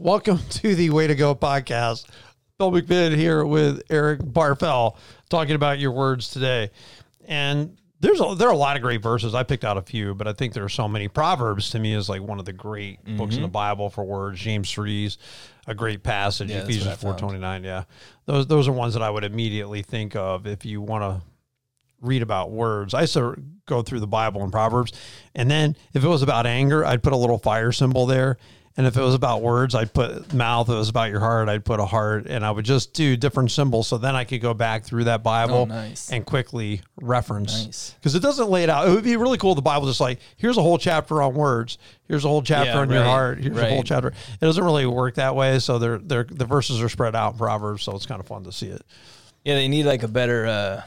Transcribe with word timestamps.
Welcome 0.00 0.38
to 0.48 0.74
the 0.74 0.88
Way 0.88 1.08
to 1.08 1.14
Go 1.14 1.34
podcast. 1.34 2.06
Bill 2.56 2.72
McMinn 2.72 3.14
here 3.14 3.44
with 3.44 3.82
Eric 3.90 4.20
Barfell 4.20 4.96
talking 5.28 5.54
about 5.54 5.78
your 5.78 5.92
words 5.92 6.30
today. 6.30 6.70
And 7.26 7.76
there's 8.00 8.18
a, 8.18 8.34
there 8.34 8.48
are 8.48 8.52
a 8.54 8.56
lot 8.56 8.76
of 8.76 8.82
great 8.82 9.02
verses. 9.02 9.34
I 9.34 9.42
picked 9.42 9.62
out 9.62 9.76
a 9.76 9.82
few, 9.82 10.14
but 10.14 10.26
I 10.26 10.32
think 10.32 10.54
there 10.54 10.64
are 10.64 10.70
so 10.70 10.88
many. 10.88 11.08
Proverbs 11.08 11.68
to 11.72 11.78
me 11.78 11.92
is 11.92 12.08
like 12.08 12.22
one 12.22 12.38
of 12.38 12.46
the 12.46 12.52
great 12.54 13.04
mm-hmm. 13.04 13.18
books 13.18 13.36
in 13.36 13.42
the 13.42 13.48
Bible 13.48 13.90
for 13.90 14.02
words. 14.02 14.40
James 14.40 14.72
3's 14.72 15.18
a 15.66 15.74
great 15.74 16.02
passage. 16.02 16.48
Yeah, 16.48 16.62
that's 16.62 16.78
what 16.78 16.88
I 16.88 16.92
Ephesians 16.92 17.20
found. 17.20 17.42
4:29. 17.42 17.64
Yeah, 17.64 17.84
those 18.24 18.46
those 18.46 18.68
are 18.68 18.72
ones 18.72 18.94
that 18.94 19.02
I 19.02 19.10
would 19.10 19.24
immediately 19.24 19.82
think 19.82 20.16
of 20.16 20.46
if 20.46 20.64
you 20.64 20.80
want 20.80 21.02
to 21.02 21.20
read 22.00 22.22
about 22.22 22.50
words. 22.50 22.94
I 22.94 23.02
used 23.02 23.12
to 23.12 23.34
go 23.66 23.82
through 23.82 24.00
the 24.00 24.06
Bible 24.06 24.42
and 24.42 24.50
Proverbs, 24.50 24.92
and 25.34 25.50
then 25.50 25.76
if 25.92 26.02
it 26.02 26.08
was 26.08 26.22
about 26.22 26.46
anger, 26.46 26.86
I'd 26.86 27.02
put 27.02 27.12
a 27.12 27.18
little 27.18 27.38
fire 27.38 27.70
symbol 27.70 28.06
there. 28.06 28.38
And 28.80 28.86
if 28.86 28.96
it 28.96 29.02
was 29.02 29.14
about 29.14 29.42
words, 29.42 29.74
I'd 29.74 29.92
put 29.92 30.32
mouth. 30.32 30.70
If 30.70 30.72
it 30.74 30.78
was 30.78 30.88
about 30.88 31.10
your 31.10 31.20
heart, 31.20 31.50
I'd 31.50 31.66
put 31.66 31.80
a 31.80 31.84
heart, 31.84 32.24
and 32.26 32.46
I 32.46 32.50
would 32.50 32.64
just 32.64 32.94
do 32.94 33.14
different 33.14 33.50
symbols. 33.50 33.88
So 33.88 33.98
then 33.98 34.16
I 34.16 34.24
could 34.24 34.40
go 34.40 34.54
back 34.54 34.84
through 34.84 35.04
that 35.04 35.22
Bible 35.22 35.54
Oh, 35.54 35.64
nice. 35.66 36.10
and 36.10 36.24
quickly 36.24 36.80
reference. 36.98 37.66
Nice. 37.66 37.94
Because 38.00 38.14
it 38.14 38.20
doesn't 38.22 38.48
lay 38.48 38.62
it 38.62 38.70
out. 38.70 38.88
It 38.88 38.92
would 38.92 39.04
be 39.04 39.18
really 39.18 39.36
cool. 39.36 39.50
if 39.52 39.56
The 39.56 39.60
Bible 39.60 39.86
just 39.86 40.00
like 40.00 40.18
here's 40.38 40.56
a 40.56 40.62
whole 40.62 40.78
chapter 40.78 41.20
on 41.20 41.34
words. 41.34 41.76
Here's 42.08 42.24
a 42.24 42.28
whole 42.28 42.40
chapter 42.40 42.70
Yeah, 42.70 42.78
on 42.78 42.88
your 42.90 43.04
heart. 43.04 43.40
Here's 43.40 43.58
a 43.58 43.68
whole 43.68 43.82
chapter. 43.82 44.08
It 44.08 44.40
doesn't 44.40 44.64
really 44.64 44.86
work 44.86 45.16
that 45.16 45.36
way. 45.36 45.58
So 45.58 45.78
they're, 45.78 45.98
they're 45.98 46.24
the 46.24 46.46
verses 46.46 46.80
are 46.80 46.88
spread 46.88 47.14
out 47.14 47.32
in 47.34 47.38
Proverbs. 47.38 47.82
So 47.82 47.94
it's 47.94 48.06
kind 48.06 48.18
of 48.18 48.26
fun 48.26 48.44
to 48.44 48.50
see 48.52 48.68
it. 48.68 48.80
Yeah, 49.44 49.56
they 49.56 49.68
need 49.68 49.84
like 49.84 50.04
a 50.04 50.08
better 50.08 50.46
uh, 50.46 50.82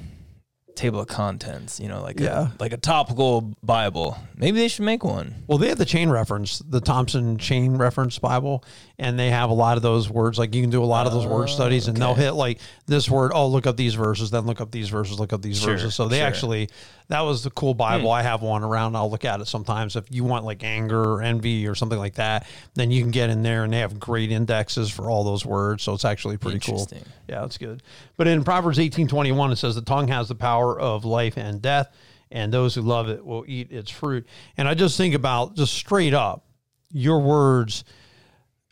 table 0.75 0.99
of 0.99 1.07
contents. 1.07 1.79
You 1.79 1.87
know, 1.87 2.01
like 2.01 2.19
Yeah. 2.19 2.49
a, 2.49 2.51
like 2.59 2.73
a 2.73 2.77
topical 2.77 3.53
Bible. 3.63 4.17
Maybe 4.35 4.59
they 4.59 4.67
should 4.67 4.85
make 4.85 5.03
one. 5.03 5.35
Well, 5.47 5.57
they 5.57 5.69
have 5.69 5.77
the 5.77 5.85
chain 5.85 6.09
reference, 6.09 6.59
the 6.59 6.81
Thompson 6.81 7.37
chain 7.37 7.77
reference 7.77 8.19
Bible, 8.19 8.63
and 8.99 9.17
they 9.19 9.29
have 9.29 9.49
a 9.49 9.53
lot 9.53 9.77
of 9.77 9.83
those 9.83 10.09
words. 10.09 10.37
Like 10.39 10.53
you 10.55 10.61
can 10.61 10.69
do 10.69 10.83
a 10.83 10.85
lot 10.85 11.07
of 11.07 11.13
those 11.13 11.25
word 11.25 11.49
studies, 11.49 11.87
and 11.87 11.97
they'll 11.97 12.13
hit 12.15 12.31
like 12.31 12.59
this 12.87 13.09
word. 13.09 13.31
Oh, 13.33 13.47
look 13.47 13.67
up 13.67 13.77
these 13.77 13.93
verses, 13.93 14.31
then 14.31 14.45
look 14.45 14.61
up 14.61 14.71
these 14.71 14.89
verses, 14.89 15.19
look 15.19 15.33
up 15.33 15.41
these 15.41 15.59
Sure, 15.59 15.73
verses. 15.73 15.95
So 15.95 16.07
they 16.07 16.17
sure. 16.19 16.27
actually, 16.27 16.69
that 17.09 17.21
was 17.21 17.43
the 17.43 17.51
cool 17.51 17.73
Bible. 17.73 18.09
Hmm. 18.09 18.15
I 18.19 18.23
have 18.23 18.41
one 18.41 18.63
around. 18.63 18.95
I'll 18.95 19.09
look 19.11 19.25
at 19.25 19.39
it 19.41 19.47
sometimes. 19.47 19.95
If 19.95 20.05
you 20.11 20.23
want 20.23 20.45
like 20.45 20.63
anger 20.63 21.01
or 21.01 21.21
envy 21.21 21.67
or 21.67 21.75
something 21.75 21.99
like 21.99 22.15
that, 22.15 22.47
then 22.75 22.91
you 22.91 23.01
can 23.01 23.11
get 23.11 23.29
in 23.29 23.43
there, 23.43 23.63
and 23.63 23.71
they 23.73 23.79
have 23.79 23.99
great 23.99 24.31
indexes 24.31 24.89
for 24.89 25.09
all 25.09 25.23
those 25.23 25.45
words. 25.45 25.83
So 25.83 25.93
it's 25.93 26.05
actually 26.05 26.37
pretty 26.37 26.59
cool. 26.59 26.87
Yeah, 27.29 27.45
it's 27.45 27.57
good. 27.57 27.83
But 28.17 28.27
in 28.27 28.43
Proverbs 28.43 28.79
eighteen 28.79 29.07
twenty 29.07 29.31
one, 29.31 29.51
it 29.51 29.57
says 29.57 29.75
the 29.75 29.81
tongue 29.81 30.07
has 30.07 30.27
the 30.27 30.35
power 30.35 30.62
of 30.79 31.05
life 31.05 31.37
and 31.37 31.61
death, 31.61 31.89
and 32.31 32.51
those 32.53 32.75
who 32.75 32.81
love 32.81 33.09
it 33.09 33.25
will 33.25 33.43
eat 33.47 33.71
its 33.71 33.91
fruit. 33.91 34.25
And 34.57 34.67
I 34.67 34.73
just 34.73 34.97
think 34.97 35.13
about 35.15 35.55
just 35.55 35.73
straight 35.73 36.13
up, 36.13 36.45
your 36.91 37.19
words, 37.19 37.83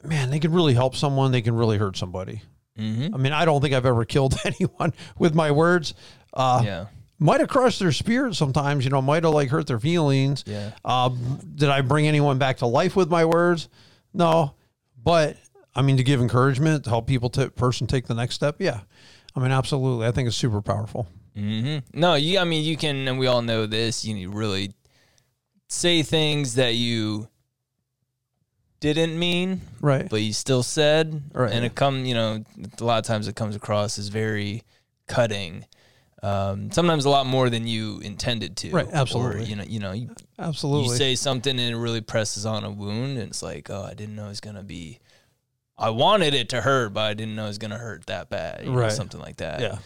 man, 0.04 0.30
they 0.30 0.40
can 0.40 0.52
really 0.52 0.74
help 0.74 0.96
someone. 0.96 1.32
They 1.32 1.42
can 1.42 1.56
really 1.56 1.78
hurt 1.78 1.98
somebody. 1.98 2.42
Mm-hmm. 2.80 3.14
I 3.14 3.18
mean, 3.18 3.34
I 3.34 3.46
don't 3.46 3.62
think 3.62 3.74
I've 3.74 3.86
ever 3.86 4.06
killed 4.16 4.36
anyone 4.46 4.94
with 5.20 5.36
my 5.36 5.52
words. 5.52 5.94
Uh, 6.34 6.62
Yeah. 6.64 6.86
Might 7.20 7.40
have 7.40 7.50
crushed 7.50 7.78
their 7.80 7.92
spirit 7.92 8.34
sometimes, 8.34 8.84
you 8.84 8.90
know, 8.90 9.00
might 9.00 9.24
have 9.24 9.34
like 9.36 9.50
hurt 9.50 9.68
their 9.68 9.80
feelings. 9.80 10.44
Yeah. 10.48 10.72
Um, 10.84 11.40
did 11.54 11.70
I 11.70 11.82
bring 11.82 12.08
anyone 12.08 12.40
back 12.40 12.58
to 12.58 12.66
life 12.66 12.96
with 12.96 13.12
my 13.12 13.26
words? 13.26 13.70
No. 14.12 14.56
But 15.04 15.38
I 15.76 15.84
mean, 15.84 15.98
to 15.98 16.04
give 16.04 16.20
encouragement, 16.20 16.86
to 16.86 16.90
help 16.90 17.06
people, 17.06 17.30
t- 17.30 17.48
person 17.50 17.86
take 17.86 18.08
the 18.08 18.16
next 18.16 18.34
step. 18.34 18.56
Yeah. 18.58 18.80
I 19.36 19.40
mean, 19.40 19.52
absolutely. 19.52 20.08
I 20.08 20.12
think 20.12 20.28
it's 20.30 20.36
super 20.36 20.64
powerful. 20.64 21.08
Mm-hmm. 21.38 22.00
No, 22.00 22.16
you. 22.16 22.40
I 22.40 22.44
mean, 22.44 22.64
you 22.66 22.76
can, 22.78 23.08
and 23.08 23.18
we 23.20 23.28
all 23.28 23.42
know 23.42 23.66
this. 23.66 24.04
You 24.06 24.14
need 24.14 24.28
really 24.28 24.74
say 25.68 26.04
things 26.04 26.56
that 26.56 26.76
you 26.76 27.28
didn't 28.80 29.18
mean, 29.18 29.62
Right. 29.80 30.10
but 30.10 30.22
you 30.22 30.34
still 30.34 30.64
said, 30.64 31.22
Right. 31.34 31.52
and 31.52 31.64
it 31.66 31.76
come. 31.76 32.06
You 32.06 32.16
know, 32.16 32.44
a 32.80 32.84
lot 32.84 32.98
of 33.00 33.06
times 33.06 33.28
it 33.28 33.36
comes 33.36 33.56
across 33.56 33.98
as 34.00 34.08
very 34.08 34.64
cutting. 35.08 35.66
Um, 36.24 36.72
sometimes 36.72 37.06
a 37.06 37.10
lot 37.10 37.26
more 37.26 37.50
than 37.50 37.66
you 37.66 38.00
intended 38.00 38.56
to. 38.58 38.70
Right, 38.72 38.86
Or, 38.86 38.96
absolutely. 38.96 39.46
you 39.46 39.56
know, 39.56 39.64
you 39.64 39.80
know, 39.80 39.92
you, 39.92 40.14
absolutely. 40.38 40.90
you 40.90 40.96
say 40.96 41.16
something 41.16 41.60
and 41.60 41.74
it 41.76 41.78
really 41.78 42.02
presses 42.02 42.46
on 42.46 42.64
a 42.64 42.70
wound 42.70 43.18
and 43.18 43.30
it's 43.30 43.42
like 43.42 43.72
oh 43.72 43.82
i 43.84 43.96
didn't 43.96 44.16
know 44.16 44.26
it 44.26 44.30
was 44.30 44.40
gonna 44.40 44.62
be 44.62 45.00
i 45.80 45.90
wanted 45.90 46.36
it 46.36 46.50
to 46.50 46.62
hurt 46.62 46.94
but 46.94 47.02
i 47.02 47.14
didn't 47.16 47.36
know 47.36 47.46
it 47.46 47.48
was 47.48 47.58
gonna 47.58 47.78
hurt 47.78 48.06
that 48.06 48.30
bad 48.30 48.64
you 48.64 48.72
know, 48.72 48.78
Right. 48.78 48.92
something 48.92 49.20
like 49.20 49.38
that 49.38 49.62
yeah. 49.62 49.78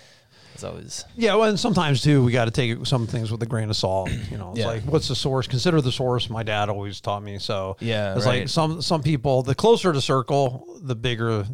It's 0.55 0.63
always 0.63 1.05
Yeah, 1.15 1.35
well, 1.35 1.49
and 1.49 1.59
sometimes 1.59 2.01
too, 2.01 2.23
we 2.23 2.31
got 2.31 2.45
to 2.45 2.51
take 2.51 2.85
some 2.87 3.05
things 3.05 3.31
with 3.31 3.43
a 3.43 3.45
grain 3.45 3.69
of 3.69 3.75
salt. 3.75 4.09
You 4.31 4.37
know, 4.37 4.51
it's 4.51 4.59
Yeah. 4.61 4.67
like, 4.67 4.83
what's 4.83 5.07
the 5.07 5.15
source? 5.15 5.45
Consider 5.47 5.81
the 5.81 5.91
source. 5.91 6.29
My 6.29 6.41
dad 6.43 6.69
always 6.69 6.99
taught 7.01 7.21
me. 7.23 7.37
So 7.37 7.77
Yeah, 7.79 8.15
it's 8.15 8.25
like 8.25 8.49
some 8.49 8.81
some 8.81 9.03
people, 9.03 9.43
the 9.43 9.53
closer 9.55 9.93
to 9.93 10.01
circle, 10.01 10.79
the 10.81 10.95
bigger, 10.95 11.45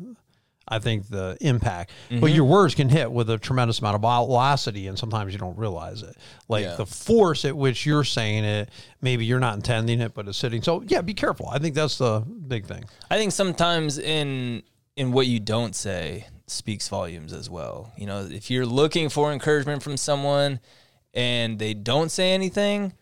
I 0.68 0.80
think, 0.80 1.10
the 1.10 1.36
impact. 1.42 1.92
Mm-hmm. 2.10 2.22
But 2.22 2.32
your 2.32 2.46
words 2.46 2.76
can 2.76 2.88
hit 2.90 3.12
with 3.12 3.30
a 3.30 3.38
tremendous 3.38 3.80
amount 3.80 3.96
of 3.96 4.02
velocity, 4.02 4.88
and 4.88 4.98
sometimes 4.98 5.34
you 5.34 5.40
don't 5.40 5.58
realize 5.58 6.02
it. 6.04 6.16
Like 6.48 6.64
Yeah. 6.66 6.76
the 6.76 6.86
force 6.86 7.44
at 7.44 7.58
which 7.58 7.86
you're 7.86 8.04
saying 8.06 8.46
it, 8.46 8.70
maybe 9.02 9.26
you're 9.26 9.40
not 9.42 9.56
intending 9.56 10.00
it, 10.00 10.14
but 10.14 10.28
it's 10.28 10.38
sitting. 10.38 10.62
So 10.62 10.84
yeah, 10.88 11.02
be 11.02 11.14
careful. 11.16 11.50
I 11.50 11.58
think 11.60 11.76
that's 11.76 11.98
the 11.98 12.20
big 12.48 12.66
thing. 12.68 12.86
i 13.10 13.18
think 13.18 13.32
sometimes 13.32 13.98
in 13.98 14.62
in 14.96 15.12
what 15.12 15.26
you 15.26 15.40
don't 15.40 15.76
say 15.76 16.28
speaks 16.52 16.88
volumes 16.88 17.34
as 17.34 17.50
well 17.50 17.92
you 17.98 18.06
know 18.06 18.28
if 18.30 18.52
you're 18.52 18.66
looking 18.66 19.10
for 19.10 19.32
encouragement 19.32 19.82
from 19.82 19.98
someone 19.98 20.60
and 21.14 21.58
they 21.60 21.74
don't 21.74 22.10
say 22.12 22.32
anything 22.34 22.94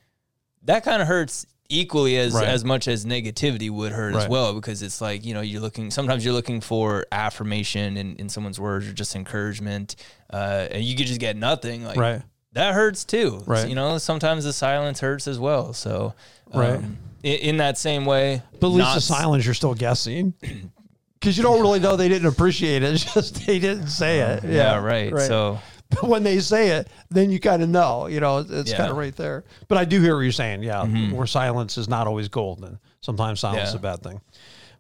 that 0.63 0.83
kind 0.83 1.01
of 1.01 1.07
hurts 1.07 1.45
equally 1.71 2.17
as 2.17 2.33
Right. 2.33 2.47
as 2.47 2.65
much 2.65 2.87
as 2.87 3.05
negativity 3.05 3.69
would 3.69 3.91
hurt 3.91 4.15
Right. 4.15 4.23
as 4.23 4.29
well 4.29 4.53
because 4.55 4.81
it's 4.81 5.01
like 5.01 5.23
you 5.25 5.33
know 5.33 5.41
you're 5.41 5.61
looking 5.61 5.91
sometimes 5.91 6.25
you're 6.25 6.33
looking 6.33 6.61
for 6.61 7.05
affirmation 7.11 7.95
in, 7.97 8.15
in 8.15 8.27
someone's 8.29 8.59
words 8.59 8.87
or 8.87 8.93
just 8.93 9.15
encouragement 9.15 9.95
uh, 10.31 10.67
and 10.71 10.83
you 10.83 10.95
could 10.97 11.05
just 11.05 11.19
get 11.19 11.35
nothing 11.35 11.83
like 11.83 11.97
Right. 11.97 12.21
that 12.53 12.73
hurts 12.73 13.05
too 13.05 13.43
Right. 13.45 13.67
you 13.69 13.75
know 13.75 13.97
sometimes 13.99 14.43
the 14.45 14.53
silence 14.53 14.99
hurts 14.99 15.27
as 15.27 15.37
well 15.39 15.73
so 15.73 16.13
um, 16.51 16.59
Right. 16.59 16.79
in, 17.23 17.39
in 17.49 17.57
that 17.57 17.77
same 17.77 18.05
way 18.05 18.41
But 18.59 18.67
at 18.67 18.73
least 18.73 18.77
not 18.79 18.95
the 18.95 19.01
silence, 19.01 19.45
you're 19.45 19.53
still 19.53 19.75
guessing. 19.75 20.33
Because 21.19 21.37
you 21.37 21.43
don't 21.43 21.59
really 21.61 21.79
know 21.79 21.95
they 21.95 22.07
didn't 22.09 22.27
appreciate 22.27 22.83
it. 22.83 22.93
It's 22.93 23.13
just 23.13 23.45
they 23.45 23.59
didn't 23.59 23.87
say 23.87 24.19
it. 24.19 24.43
yeah, 24.45 24.77
right. 24.77 25.11
so 25.19 25.59
But 25.89 26.03
when 26.05 26.23
they 26.23 26.39
say 26.39 26.69
it, 26.69 26.87
then 27.09 27.29
you 27.31 27.39
kind 27.39 27.61
of 27.63 27.69
know, 27.69 28.07
you 28.07 28.19
know, 28.19 28.37
it's 28.39 28.49
Yeah. 28.49 28.61
Mm-hmm. 28.63 28.75
kind 28.77 28.91
of 28.91 28.97
right 28.97 29.15
there. 29.15 29.43
But 29.67 29.77
I 29.79 29.85
do 29.85 29.99
hear 30.01 30.15
what 30.15 30.21
you're 30.21 30.31
saying. 30.31 30.63
Yeah. 30.63 30.85
Where 30.85 31.27
silence 31.27 31.77
is 31.77 31.89
not 31.89 32.07
always 32.07 32.27
golden. 32.29 32.79
Sometimes 33.01 33.39
silence 33.39 33.69
is 33.69 33.75
a 33.75 33.79
bad 33.79 34.01
thing. 34.01 34.21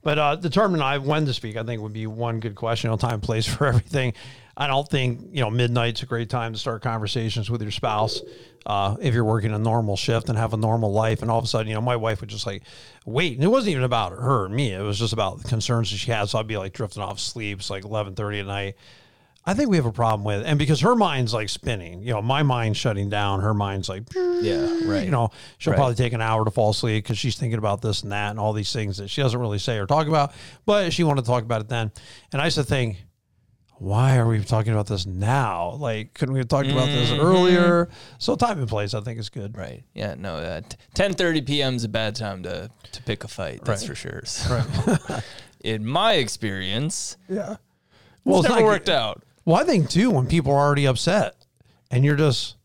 But 0.01 0.17
uh, 0.17 0.35
determine 0.37 0.81
I 0.81 0.97
when 0.97 1.25
to 1.25 1.33
speak, 1.33 1.57
I 1.57 1.63
think 1.63 1.81
would 1.81 1.91
be 1.93 2.07
one 2.07 2.39
good 2.39 2.55
question. 2.55 2.87
You 2.89 2.93
know, 2.93 2.97
time, 2.97 3.19
place 3.19 3.45
for 3.45 3.65
everything. 3.71 4.13
I 4.59 4.67
don't 4.67 4.87
think 4.87 5.29
you 5.31 5.39
know 5.41 5.49
midnight's 5.49 6.03
a 6.03 6.05
great 6.05 6.29
time 6.29 6.51
to 6.53 6.59
start 6.59 6.81
conversations 6.83 7.49
with 7.49 7.61
your 7.61 7.71
spouse. 7.71 8.21
Uh, 8.65 8.97
if 9.01 9.13
you're 9.13 9.23
working 9.23 9.53
a 9.53 9.57
normal 9.57 9.95
shift 9.95 10.27
and 10.27 10.37
have 10.37 10.53
a 10.53 10.57
normal 10.57 10.91
life, 10.91 11.21
and 11.21 11.31
all 11.31 11.39
of 11.39 11.45
a 11.45 11.47
sudden, 11.47 11.69
you 11.69 11.73
know, 11.75 11.81
my 11.81 11.95
wife 11.95 12.19
would 12.19 12.29
just 12.29 12.45
like 12.45 12.63
wait, 13.05 13.35
and 13.35 13.43
it 13.43 13.47
wasn't 13.47 13.71
even 13.71 13.83
about 13.83 14.11
her 14.11 14.45
and 14.45 14.53
me. 14.53 14.73
It 14.73 14.81
was 14.81 14.99
just 14.99 15.13
about 15.13 15.41
the 15.41 15.47
concerns 15.47 15.89
that 15.91 15.97
she 15.97 16.11
had. 16.11 16.25
So 16.29 16.39
I'd 16.39 16.47
be 16.47 16.57
like 16.57 16.73
drifting 16.73 17.01
off 17.01 17.19
sleep. 17.19 17.59
It's 17.59 17.69
like 17.69 17.83
11:30 17.83 18.41
at 18.41 18.45
night. 18.47 18.75
I 19.45 19.53
think 19.53 19.69
we 19.69 19.77
have 19.77 19.85
a 19.85 19.91
problem 19.93 20.25
with, 20.25 20.45
and 20.45 20.59
because 20.59 20.81
her 20.81 20.95
mind's 20.95 21.33
like 21.33 21.47
spinning, 21.47 22.03
you 22.03 22.11
know, 22.11 22.21
my 22.21 22.43
mind's 22.43 22.77
shutting 22.77 23.09
down. 23.09 23.39
Her 23.39 23.53
mind's 23.53 23.87
like, 23.87 24.03
yeah 24.13 24.67
right 24.85 25.05
you 25.05 25.09
know, 25.11 25.31
she'll 25.57 25.71
Right. 25.71 25.77
probably 25.77 25.95
take 25.95 26.11
an 26.13 26.21
hour 26.21 26.43
to 26.43 26.51
fall 26.51 26.71
asleep 26.71 27.05
because 27.05 27.17
she's 27.17 27.37
thinking 27.37 27.57
about 27.57 27.81
this 27.81 28.03
and 28.03 28.11
that 28.11 28.31
and 28.31 28.39
all 28.39 28.51
these 28.51 28.71
things 28.73 28.97
that 28.97 29.09
she 29.09 29.21
doesn't 29.21 29.39
really 29.39 29.57
say 29.57 29.77
or 29.77 29.87
talk 29.87 30.07
about, 30.07 30.33
but 30.65 30.91
she 30.91 31.03
wanted 31.05 31.21
to 31.21 31.27
talk 31.27 31.43
about 31.43 31.61
it 31.61 31.69
then. 31.69 31.91
And 32.33 32.41
I 32.41 32.45
used 32.45 32.57
to 32.57 32.63
think, 32.63 32.97
why 33.79 34.17
are 34.17 34.27
we 34.27 34.43
talking 34.43 34.71
about 34.73 34.87
this 34.87 35.05
now? 35.05 35.71
Like, 35.71 36.13
couldn't 36.13 36.33
we 36.33 36.39
have 36.39 36.47
talked 36.49 36.69
about 36.69 36.87
this 36.87 37.11
earlier? 37.11 37.89
So 38.17 38.35
time 38.35 38.59
and 38.59 38.67
place, 38.67 38.93
I 38.93 39.01
think, 39.01 39.19
is 39.19 39.29
good. 39.29 39.57
right 39.57 39.83
yeah 39.93 40.15
no 40.17 40.35
uh, 40.35 40.61
10:30 40.95 41.45
p.m. 41.47 41.75
is 41.75 41.83
a 41.83 41.89
bad 41.89 42.15
time 42.15 42.43
to 42.43 42.69
to 42.91 43.03
pick 43.03 43.23
a 43.23 43.27
fight 43.27 43.63
that's 43.63 43.81
Right. 43.83 43.87
for 43.89 43.95
sure 43.95 44.21
So, 44.25 44.61
in 45.63 45.85
my 45.85 46.13
experience 46.13 47.17
Yeah. 47.27 47.55
well, 48.23 48.39
it's 48.39 48.45
it's 48.45 48.49
never 48.49 48.61
not- 48.61 48.67
worked 48.67 48.89
out 48.89 49.23
Well, 49.45 49.55
I 49.57 49.63
think 49.63 49.89
too 49.89 50.11
when 50.11 50.27
people 50.27 50.51
are 50.53 50.59
already 50.59 50.85
upset 50.85 51.35
and 51.91 52.03
you're 52.05 52.15
just, 52.17 52.55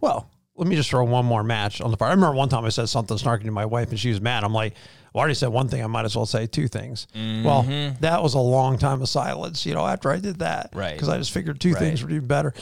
well, 0.00 0.28
let 0.56 0.66
me 0.68 0.76
just 0.76 0.88
throw 0.90 1.04
one 1.04 1.24
more 1.24 1.42
match 1.44 1.80
on 1.80 1.90
the 1.90 1.96
fire. 1.96 2.08
I 2.08 2.12
remember 2.14 2.34
one 2.36 2.48
time 2.48 2.64
I 2.64 2.68
said 2.70 2.88
something 2.88 3.16
snarky 3.16 3.44
to 3.44 3.50
my 3.50 3.66
wife 3.66 3.90
and 3.90 3.98
she 4.00 4.08
was 4.10 4.20
mad. 4.20 4.44
I'm 4.44 4.52
like, 4.52 4.74
Well, 5.14 5.20
I 5.20 5.22
already 5.22 5.34
said 5.34 5.50
one 5.50 5.68
thing. 5.68 5.82
I 5.82 5.86
might 5.86 6.04
as 6.04 6.16
well 6.16 6.26
say 6.26 6.46
two 6.48 6.66
things. 6.66 7.06
Well, 7.14 7.62
mm-hmm. 7.62 8.00
that 8.00 8.20
was 8.20 8.34
a 8.34 8.40
long 8.40 8.78
time 8.78 9.00
of 9.00 9.08
silence, 9.08 9.64
you 9.64 9.72
know, 9.72 9.86
after 9.86 10.10
I 10.10 10.18
did 10.18 10.40
that. 10.40 10.70
Right. 10.74 10.92
Because 10.92 11.08
I 11.08 11.18
just 11.18 11.30
figured 11.30 11.60
two 11.60 11.70
Right. 11.70 11.78
things 11.78 12.02
would 12.02 12.10
be 12.10 12.18
better. 12.18 12.52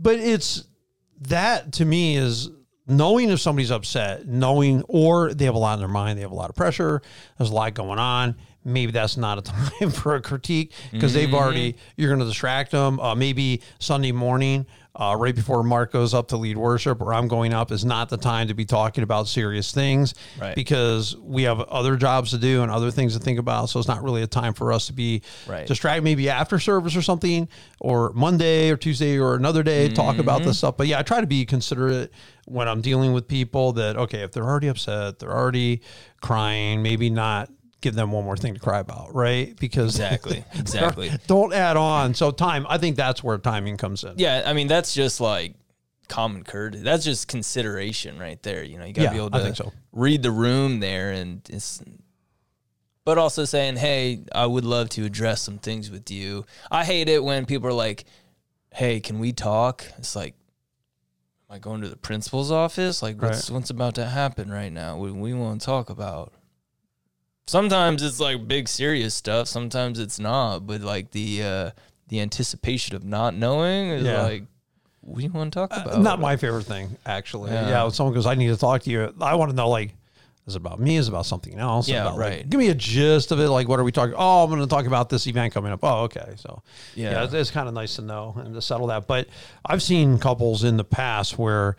But 0.00 0.18
it's 0.18 0.64
that 1.22 1.72
to 1.74 1.84
me 1.84 2.16
is 2.16 2.48
knowing 2.86 3.28
if 3.28 3.40
somebody's 3.40 3.70
upset, 3.70 4.26
knowing 4.26 4.82
or 4.88 5.34
they 5.34 5.44
have 5.44 5.54
a 5.54 5.58
lot 5.58 5.74
in 5.74 5.80
their 5.80 5.88
mind, 5.88 6.16
they 6.16 6.22
have 6.22 6.32
a 6.32 6.34
lot 6.34 6.48
of 6.48 6.56
pressure, 6.56 7.02
there's 7.36 7.50
a 7.50 7.54
lot 7.54 7.74
going 7.74 7.98
on. 7.98 8.34
Maybe 8.68 8.92
that's 8.92 9.16
not 9.16 9.38
a 9.38 9.42
time 9.80 9.90
for 9.90 10.14
a 10.14 10.20
critique 10.20 10.72
because 10.92 11.12
they've 11.14 11.32
already 11.34 11.76
you're 11.96 12.08
going 12.10 12.20
to 12.20 12.26
distract 12.26 12.70
them. 12.70 13.00
Uh, 13.00 13.14
maybe 13.14 13.62
Sunday 13.78 14.12
morning, 14.12 14.66
uh, 14.94 15.14
right 15.18 15.34
before 15.34 15.62
Mark 15.62 15.92
goes 15.92 16.12
up 16.12 16.28
to 16.28 16.36
lead 16.36 16.56
worship, 16.56 17.00
or 17.00 17.14
I'm 17.14 17.28
going 17.28 17.54
up, 17.54 17.70
is 17.70 17.84
not 17.84 18.08
the 18.08 18.16
time 18.16 18.48
to 18.48 18.54
be 18.54 18.64
talking 18.64 19.04
about 19.04 19.28
serious 19.28 19.70
things 19.72 20.14
Right. 20.40 20.56
because 20.56 21.16
we 21.16 21.44
have 21.44 21.60
other 21.60 21.96
jobs 21.96 22.30
to 22.32 22.38
do 22.38 22.62
and 22.62 22.70
other 22.70 22.90
things 22.90 23.16
to 23.16 23.20
think 23.22 23.38
about. 23.38 23.70
So 23.70 23.78
it's 23.78 23.86
not 23.88 24.02
really 24.02 24.22
a 24.22 24.26
time 24.26 24.54
for 24.54 24.72
us 24.72 24.86
to 24.88 24.92
be 24.92 25.22
Right. 25.46 25.66
distracted. 25.66 26.02
Maybe 26.02 26.28
after 26.28 26.58
service 26.58 26.96
or 26.96 27.02
something, 27.02 27.48
or 27.80 28.12
Monday 28.14 28.70
or 28.70 28.76
Tuesday 28.76 29.18
or 29.18 29.34
another 29.36 29.62
day, 29.62 29.88
talk 29.88 30.18
about 30.18 30.40
Mm-hmm. 30.40 30.48
this 30.48 30.58
stuff. 30.58 30.76
But 30.76 30.88
yeah, 30.88 30.98
I 30.98 31.02
try 31.02 31.20
to 31.20 31.26
be 31.28 31.44
considerate 31.46 32.12
when 32.46 32.66
I'm 32.66 32.80
dealing 32.80 33.12
with 33.12 33.28
people 33.28 33.72
that 33.74 33.96
okay, 33.96 34.22
if 34.22 34.32
they're 34.32 34.44
already 34.44 34.68
upset, 34.68 35.20
they're 35.20 35.30
already 35.36 35.80
crying, 36.20 36.82
maybe 36.82 37.08
not 37.10 37.50
give 37.80 37.94
them 37.94 38.10
one 38.12 38.24
more 38.24 38.36
thing 38.36 38.54
to 38.54 38.60
cry 38.60 38.80
about, 38.80 39.14
right? 39.14 39.56
Because 39.58 39.94
Exactly. 39.94 40.44
Exactly. 40.54 41.10
don't 41.26 41.52
add 41.52 41.76
on. 41.76 42.14
So 42.14 42.30
time, 42.30 42.66
I 42.68 42.78
think 42.78 42.96
that's 42.96 43.22
where 43.22 43.38
timing 43.38 43.76
comes 43.76 44.04
in. 44.04 44.14
Yeah, 44.16 44.42
I 44.46 44.52
mean 44.52 44.66
that's 44.68 44.94
just 44.94 45.20
like 45.20 45.54
common 46.08 46.42
courtesy. 46.42 46.82
That's 46.82 47.04
just 47.04 47.28
consideration 47.28 48.18
right 48.18 48.42
there. 48.42 48.64
You 48.64 48.78
know, 48.78 48.84
you 48.84 48.92
gotta 48.92 49.04
Yeah, 49.06 49.12
be 49.12 49.16
able 49.18 49.30
to 49.30 49.54
so. 49.54 49.72
read 49.92 50.22
the 50.22 50.30
room 50.30 50.80
there, 50.80 51.10
and 51.12 51.40
it's. 51.50 51.82
But 53.04 53.16
also 53.16 53.44
saying, 53.44 53.76
"Hey, 53.76 54.20
I 54.34 54.44
would 54.46 54.64
love 54.64 54.90
to 54.90 55.04
address 55.04 55.40
some 55.42 55.58
things 55.58 55.90
with 55.90 56.10
you." 56.10 56.44
I 56.70 56.84
hate 56.84 57.08
it 57.08 57.24
when 57.24 57.46
people 57.46 57.68
are 57.68 57.72
like, 57.72 58.04
"Hey, 58.74 59.00
can 59.00 59.18
we 59.18 59.32
talk?" 59.32 59.84
It's 59.96 60.14
like, 60.14 60.34
"Am 61.48 61.56
I 61.56 61.58
going 61.58 61.80
to 61.80 61.88
the 61.88 61.96
principal's 61.96 62.50
office? 62.50 63.02
Like, 63.02 63.20
what's 63.22 63.50
what's 63.50 63.70
about 63.70 63.94
to 63.94 64.04
happen 64.06 64.50
right 64.50 64.72
now? 64.72 64.98
What 64.98 65.12
we 65.14 65.32
want 65.32 65.60
to 65.60 65.64
talk 65.64 65.88
about?" 65.88 66.34
Sometimes 67.48 68.02
it's 68.02 68.20
like 68.20 68.46
big 68.46 68.68
serious 68.68 69.14
stuff. 69.14 69.48
Sometimes 69.48 69.98
it's 69.98 70.18
not. 70.18 70.66
But 70.66 70.82
like 70.82 71.10
the 71.12 71.42
uh, 71.42 71.70
the 72.08 72.20
anticipation 72.20 72.94
of 72.94 73.04
not 73.04 73.34
knowing 73.34 73.88
is 73.90 74.04
Yeah. 74.04 74.22
like, 74.22 74.44
what 75.00 75.18
do 75.18 75.24
you 75.24 75.30
want 75.32 75.52
to 75.52 75.58
talk 75.58 75.70
about? 75.74 75.94
Uh, 75.94 75.98
Not 76.02 76.20
my 76.20 76.36
favorite 76.36 76.64
thing, 76.64 76.96
actually. 77.06 77.50
Yeah. 77.50 77.68
Yeah. 77.68 77.82
when 77.84 77.92
someone 77.92 78.14
goes, 78.14 78.26
I 78.26 78.34
need 78.34 78.48
to 78.48 78.56
talk 78.56 78.82
to 78.82 78.90
you. 78.90 79.14
I 79.20 79.34
want 79.36 79.50
to 79.50 79.56
know, 79.56 79.68
like, 79.70 79.94
is 80.46 80.54
it 80.54 80.58
about 80.58 80.80
me? 80.80 80.96
Is 80.96 81.08
it 81.08 81.10
about 81.10 81.26
something 81.26 81.58
else? 81.58 81.88
Yeah, 81.88 82.02
about, 82.02 82.18
like, 82.18 82.30
right. 82.30 82.48
give 82.50 82.58
me 82.58 82.68
a 82.68 82.74
gist 82.74 83.32
of 83.32 83.40
it. 83.40 83.48
Like, 83.50 83.68
what 83.68 83.78
are 83.78 83.84
we 83.84 83.92
talking? 83.92 84.14
Oh, 84.16 84.44
I'm 84.44 84.48
going 84.50 84.60
to 84.62 84.66
talk 84.66 84.86
about 84.86 85.08
this 85.10 85.26
event 85.26 85.52
coming 85.54 85.72
up. 85.72 85.80
Oh, 85.82 86.04
okay. 86.04 86.34
So, 86.36 86.62
yeah, 86.94 87.10
Yeah. 87.12 87.24
it's, 87.24 87.34
it's 87.34 87.50
kind 87.50 87.68
of 87.68 87.74
nice 87.74 87.96
to 87.96 88.02
know 88.02 88.34
and 88.38 88.54
to 88.54 88.62
settle 88.62 88.86
that. 88.88 89.06
But 89.06 89.28
I've 89.64 89.82
seen 89.82 90.18
couples 90.18 90.64
in 90.64 90.76
the 90.78 90.84
past 90.84 91.38
where 91.38 91.76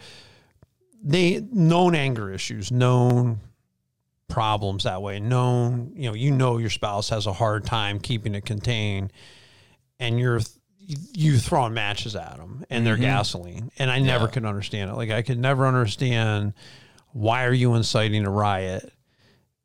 they 1.03 1.41
known 1.51 1.95
anger 1.95 2.31
issues, 2.31 2.71
known 2.71 3.39
problems 4.29 4.83
that 4.83 5.01
way, 5.01 5.19
known, 5.19 5.91
you 5.95 6.09
know, 6.09 6.13
you 6.15 6.31
know, 6.31 6.57
your 6.57 6.69
spouse 6.69 7.09
has 7.09 7.25
a 7.25 7.33
hard 7.33 7.65
time 7.65 7.99
keeping 7.99 8.35
it 8.35 8.45
contained 8.45 9.11
and 9.99 10.19
you're 10.19 10.39
you 11.13 11.37
throwing 11.37 11.73
matches 11.73 12.15
at 12.15 12.37
them 12.37 12.65
and 12.69 12.85
they're 12.85 12.95
mm-hmm. 12.95 13.03
gasoline 13.03 13.71
and 13.77 13.91
i 13.91 13.99
never 13.99 14.25
Yeah. 14.25 14.31
could 14.31 14.45
understand 14.45 14.89
it. 14.89 14.95
Like 14.95 15.11
i 15.11 15.21
could 15.21 15.37
never 15.37 15.67
understand 15.67 16.53
why 17.11 17.45
are 17.45 17.53
you 17.53 17.75
inciting 17.75 18.25
a 18.25 18.29
riot 18.29 18.91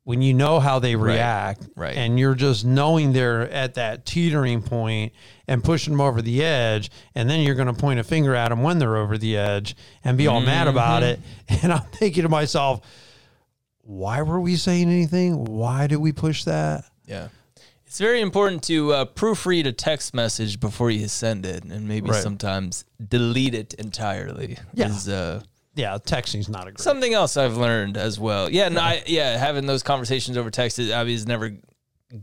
when 0.03 0.21
you 0.21 0.35
know 0.35 0.59
how 0.59 0.77
they 0.77 0.95
react 0.95 1.67
right. 1.75 1.97
and 1.97 2.19
you're 2.19 2.35
just 2.35 2.63
knowing 2.63 3.11
they're 3.11 3.49
at 3.49 3.73
that 3.73 4.05
teetering 4.05 4.61
point 4.61 5.13
and 5.47 5.63
pushing 5.63 5.93
them 5.93 6.01
over 6.01 6.21
the 6.21 6.43
edge 6.43 6.91
and 7.15 7.27
then 7.27 7.39
you're 7.39 7.55
going 7.55 7.67
to 7.67 7.73
point 7.73 7.99
a 7.99 8.03
finger 8.03 8.35
at 8.35 8.49
them 8.49 8.61
when 8.61 8.77
they're 8.77 8.97
over 8.97 9.17
the 9.17 9.35
edge 9.35 9.75
and 10.03 10.19
be 10.19 10.27
all 10.27 10.41
mad 10.41 10.67
about 10.67 11.01
mm-hmm. 11.01 11.53
it. 11.53 11.63
And 11.63 11.73
i'm 11.73 11.81
thinking 11.91 12.21
to 12.23 12.29
myself 12.29 12.81
why 13.87 14.21
were 14.21 14.39
we 14.41 14.55
saying 14.55 14.89
anything 14.89 15.45
why 15.45 15.85
did 15.87 15.97
we 15.97 16.11
push 16.11 16.43
that 16.43 16.83
Yeah. 17.07 17.27
It's 17.85 17.99
very 17.99 18.19
important 18.19 18.63
to 18.63 18.91
uh, 18.91 19.05
proofread 19.05 19.65
a 19.67 19.71
text 19.71 20.13
message 20.13 20.59
before 20.59 20.89
you 20.91 21.07
send 21.07 21.45
it, 21.45 21.63
and 21.63 21.87
maybe 21.87 22.09
Right. 22.09 22.21
sometimes 22.21 22.83
delete 23.07 23.53
it 23.53 23.73
entirely. 23.75 24.57
Yeah. 24.73 24.87
Is, 24.89 25.07
uh, 25.07 25.43
yeah 25.75 25.97
texting's 26.03 26.49
not 26.49 26.63
a 26.63 26.71
great 26.71 26.81
something 26.81 27.13
else 27.13 27.37
I've 27.37 27.55
learned 27.57 27.95
as 27.95 28.19
well. 28.19 28.49
Yeah, 28.49 28.67
no, 28.69 28.81
I, 28.81 29.03
yeah, 29.05 29.37
having 29.37 29.65
those 29.65 29.81
conversations 29.83 30.35
over 30.35 30.49
text 30.51 30.77
is, 30.79 30.91
I 30.91 31.03
mean, 31.05 31.13
is 31.13 31.25
never 31.27 31.51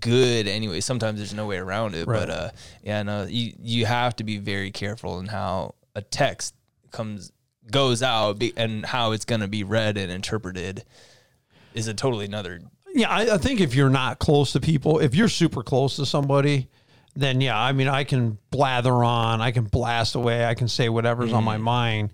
good 0.00 0.46
anyway. 0.48 0.80
Sometimes 0.80 1.18
there's 1.18 1.32
no 1.32 1.46
way 1.46 1.56
around 1.58 1.94
it, 1.94 2.06
Right. 2.06 2.26
but 2.26 2.30
uh, 2.30 2.50
yeah, 2.82 3.02
no, 3.04 3.22
you 3.24 3.54
you 3.62 3.86
have 3.86 4.14
to 4.16 4.24
be 4.24 4.36
very 4.38 4.72
careful 4.72 5.20
in 5.20 5.26
how 5.26 5.74
a 5.94 6.02
text 6.02 6.54
comes 6.90 7.32
goes 7.70 8.02
out 8.02 8.38
be, 8.40 8.52
and 8.56 8.84
how 8.84 9.12
it's 9.12 9.24
going 9.24 9.40
to 9.40 9.48
be 9.48 9.62
read 9.64 9.96
and 9.96 10.10
interpreted 10.12 10.84
is 11.74 11.88
a 11.88 11.94
totally 11.94 12.24
another 12.26 12.60
Yeah, 12.94 13.10
I, 13.10 13.34
I 13.34 13.38
think 13.38 13.60
if 13.60 13.74
you're 13.74 13.90
not 13.90 14.18
close 14.18 14.52
to 14.52 14.60
people, 14.60 14.98
if 14.98 15.14
you're 15.14 15.28
super 15.28 15.62
close 15.62 15.96
to 15.96 16.06
somebody, 16.06 16.68
then 17.14 17.40
yeah, 17.40 17.58
I 17.58 17.72
mean, 17.72 17.88
I 17.88 18.04
can 18.04 18.38
blather 18.50 19.04
on, 19.04 19.40
I 19.40 19.50
can 19.50 19.64
blast 19.64 20.14
away, 20.14 20.44
I 20.44 20.54
can 20.54 20.68
say 20.68 20.88
whatever's 20.88 21.32
on 21.32 21.44
my 21.44 21.56
mm-hmm. 21.56 21.64
mind 21.64 22.12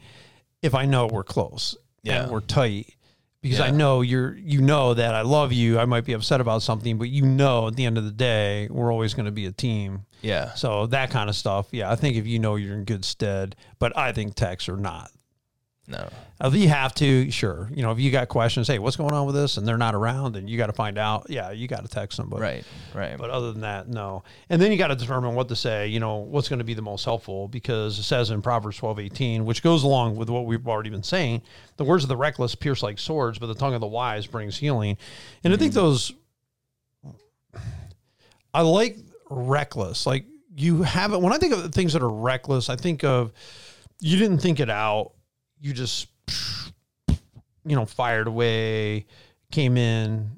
if 0.63 0.75
I 0.75 0.87
know 0.87 1.07
we're 1.07 1.25
close 1.25 1.77
Yeah. 2.03 2.23
and 2.23 2.33
we're 2.33 2.41
tight. 2.41 2.95
Because 3.41 3.61
I 3.61 3.67
Yeah. 3.67 3.77
know 3.77 4.01
you're, 4.01 4.37
you 4.37 4.61
know 4.61 4.95
that 4.95 5.15
I 5.15 5.21
love 5.23 5.53
you. 5.53 5.79
I 5.79 5.85
might 5.85 6.05
be 6.05 6.13
upset 6.13 6.41
about 6.41 6.63
something, 6.63 6.99
but 6.99 7.09
you 7.09 7.25
know, 7.25 7.69
at 7.69 7.77
the 7.77 7.85
end 7.85 7.97
of 7.97 8.05
the 8.05 8.11
day, 8.11 8.67
we're 8.69 8.93
always 8.93 9.15
going 9.15 9.27
to 9.27 9.33
be 9.33 9.47
a 9.47 9.53
team. 9.53 10.07
yeah. 10.23 10.55
So 10.55 10.87
that 10.89 11.11
kind 11.11 11.31
of 11.31 11.37
stuff. 11.37 11.69
Yeah, 11.71 11.89
I 11.89 11.95
think 11.95 12.17
if 12.17 12.27
you 12.27 12.41
know 12.41 12.57
you're 12.57 12.75
in 12.75 12.83
good 12.85 13.05
stead, 13.05 13.55
but 13.79 13.97
I 13.97 14.11
think 14.11 14.35
texts 14.35 14.69
are 14.69 14.77
not. 14.77 15.13
No. 15.89 16.07
If 16.41 16.55
you 16.55 16.69
have 16.69 16.95
to, 16.97 17.31
sure. 17.31 17.69
You 17.73 17.83
know, 17.83 17.91
if 17.93 17.99
you 17.99 18.11
got 18.11 18.29
questions, 18.29 18.69
hey, 18.69 18.79
what's 18.79 18.97
going 18.97 19.13
on 19.13 19.25
with 19.27 19.35
this, 19.35 19.57
and 19.57 19.67
they're 19.67 19.79
not 19.79 19.95
around, 19.95 20.37
and 20.37 20.49
you 20.49 20.59
got 20.59 20.67
to 20.67 20.75
find 20.75 20.99
out. 20.99 21.27
Yeah, 21.31 21.51
you 21.51 21.67
got 21.67 21.83
to 21.83 21.89
text 21.89 22.19
them. 22.19 22.29
But, 22.29 22.41
Right. 22.41 22.65
Right. 22.95 23.17
But 23.17 23.31
other 23.31 23.53
than 23.53 23.63
that, 23.63 23.89
no. 23.89 24.23
And 24.51 24.61
then 24.61 24.71
you 24.71 24.77
got 24.77 24.89
to 24.89 24.97
determine 24.97 25.35
what 25.35 25.49
to 25.49 25.57
say. 25.57 25.89
You 25.89 25.99
know, 25.99 26.17
what's 26.17 26.49
going 26.49 26.59
to 26.59 26.65
be 26.65 26.75
the 26.75 26.83
most 26.83 27.07
helpful 27.07 27.49
because 27.49 27.99
it 27.99 28.03
says 28.03 28.31
in 28.31 28.43
Proverbs 28.43 28.77
twelve 28.77 29.01
eighteen, 29.01 29.47
which 29.47 29.63
goes 29.63 29.83
along 29.83 30.17
with 30.17 30.29
what 30.29 30.45
we've 30.45 30.69
already 30.69 30.91
been 30.91 31.03
saying. 31.03 31.41
The 31.79 31.85
words 31.85 32.05
of 32.05 32.09
the 32.09 32.17
reckless 32.17 32.55
pierce 32.55 32.83
like 32.83 32.99
swords, 32.99 33.39
but 33.39 33.47
the 33.47 33.55
tongue 33.55 33.75
of 33.75 33.81
the 33.81 33.87
wise 33.87 34.27
brings 34.27 34.59
healing. 34.59 34.99
And 35.43 35.55
I 35.55 35.57
think 35.57 35.73
mm-hmm. 35.73 35.81
those. 35.81 36.13
I 38.53 38.61
like 38.61 38.99
reckless. 39.31 40.07
Like 40.07 40.27
you 40.55 40.83
haven't. 40.83 41.23
When 41.23 41.33
I 41.33 41.39
think 41.39 41.55
of 41.55 41.73
things 41.73 41.95
that 41.95 42.03
are 42.03 42.11
reckless, 42.11 42.69
I 42.69 42.77
think 42.77 43.05
of 43.05 43.33
you 44.01 44.19
didn't 44.19 44.39
think 44.39 44.61
it 44.61 44.69
out. 44.71 45.13
You 45.61 45.73
just, 45.73 46.09
you 47.65 47.77
know, 47.77 47.85
fired 47.85 48.27
away, 48.27 49.07
came 49.51 49.77
in, 49.77 50.31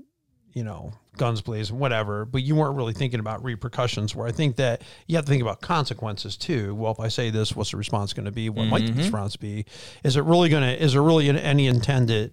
you 0.52 0.64
know, 0.64 0.92
guns 1.16 1.42
blazing, 1.42 1.78
whatever, 1.78 2.24
but 2.24 2.42
you 2.42 2.54
weren't 2.54 2.76
really 2.76 2.94
thinking 2.94 3.20
about 3.20 3.44
repercussions. 3.44 4.16
Where 4.16 4.26
I 4.26 4.32
think 4.32 4.56
that 4.56 4.82
you 5.06 5.16
have 5.16 5.26
to 5.26 5.30
think 5.30 5.42
about 5.42 5.60
consequences 5.60 6.36
too. 6.36 6.74
Well, 6.74 6.92
if 6.92 7.00
I 7.00 7.08
say 7.08 7.28
this, 7.28 7.54
what's 7.54 7.72
the 7.72 7.76
response 7.76 8.14
going 8.14 8.24
to 8.24 8.32
be? 8.32 8.48
What 8.48 8.66
might 8.68 8.86
the 8.86 8.92
mm-hmm. 8.92 9.00
response 9.00 9.36
be? 9.36 9.66
Is 10.02 10.16
it 10.16 10.24
really 10.24 10.48
going 10.48 10.62
to, 10.62 10.82
is 10.82 10.94
there 10.94 11.02
really 11.02 11.28
any 11.28 11.66
intended 11.66 12.32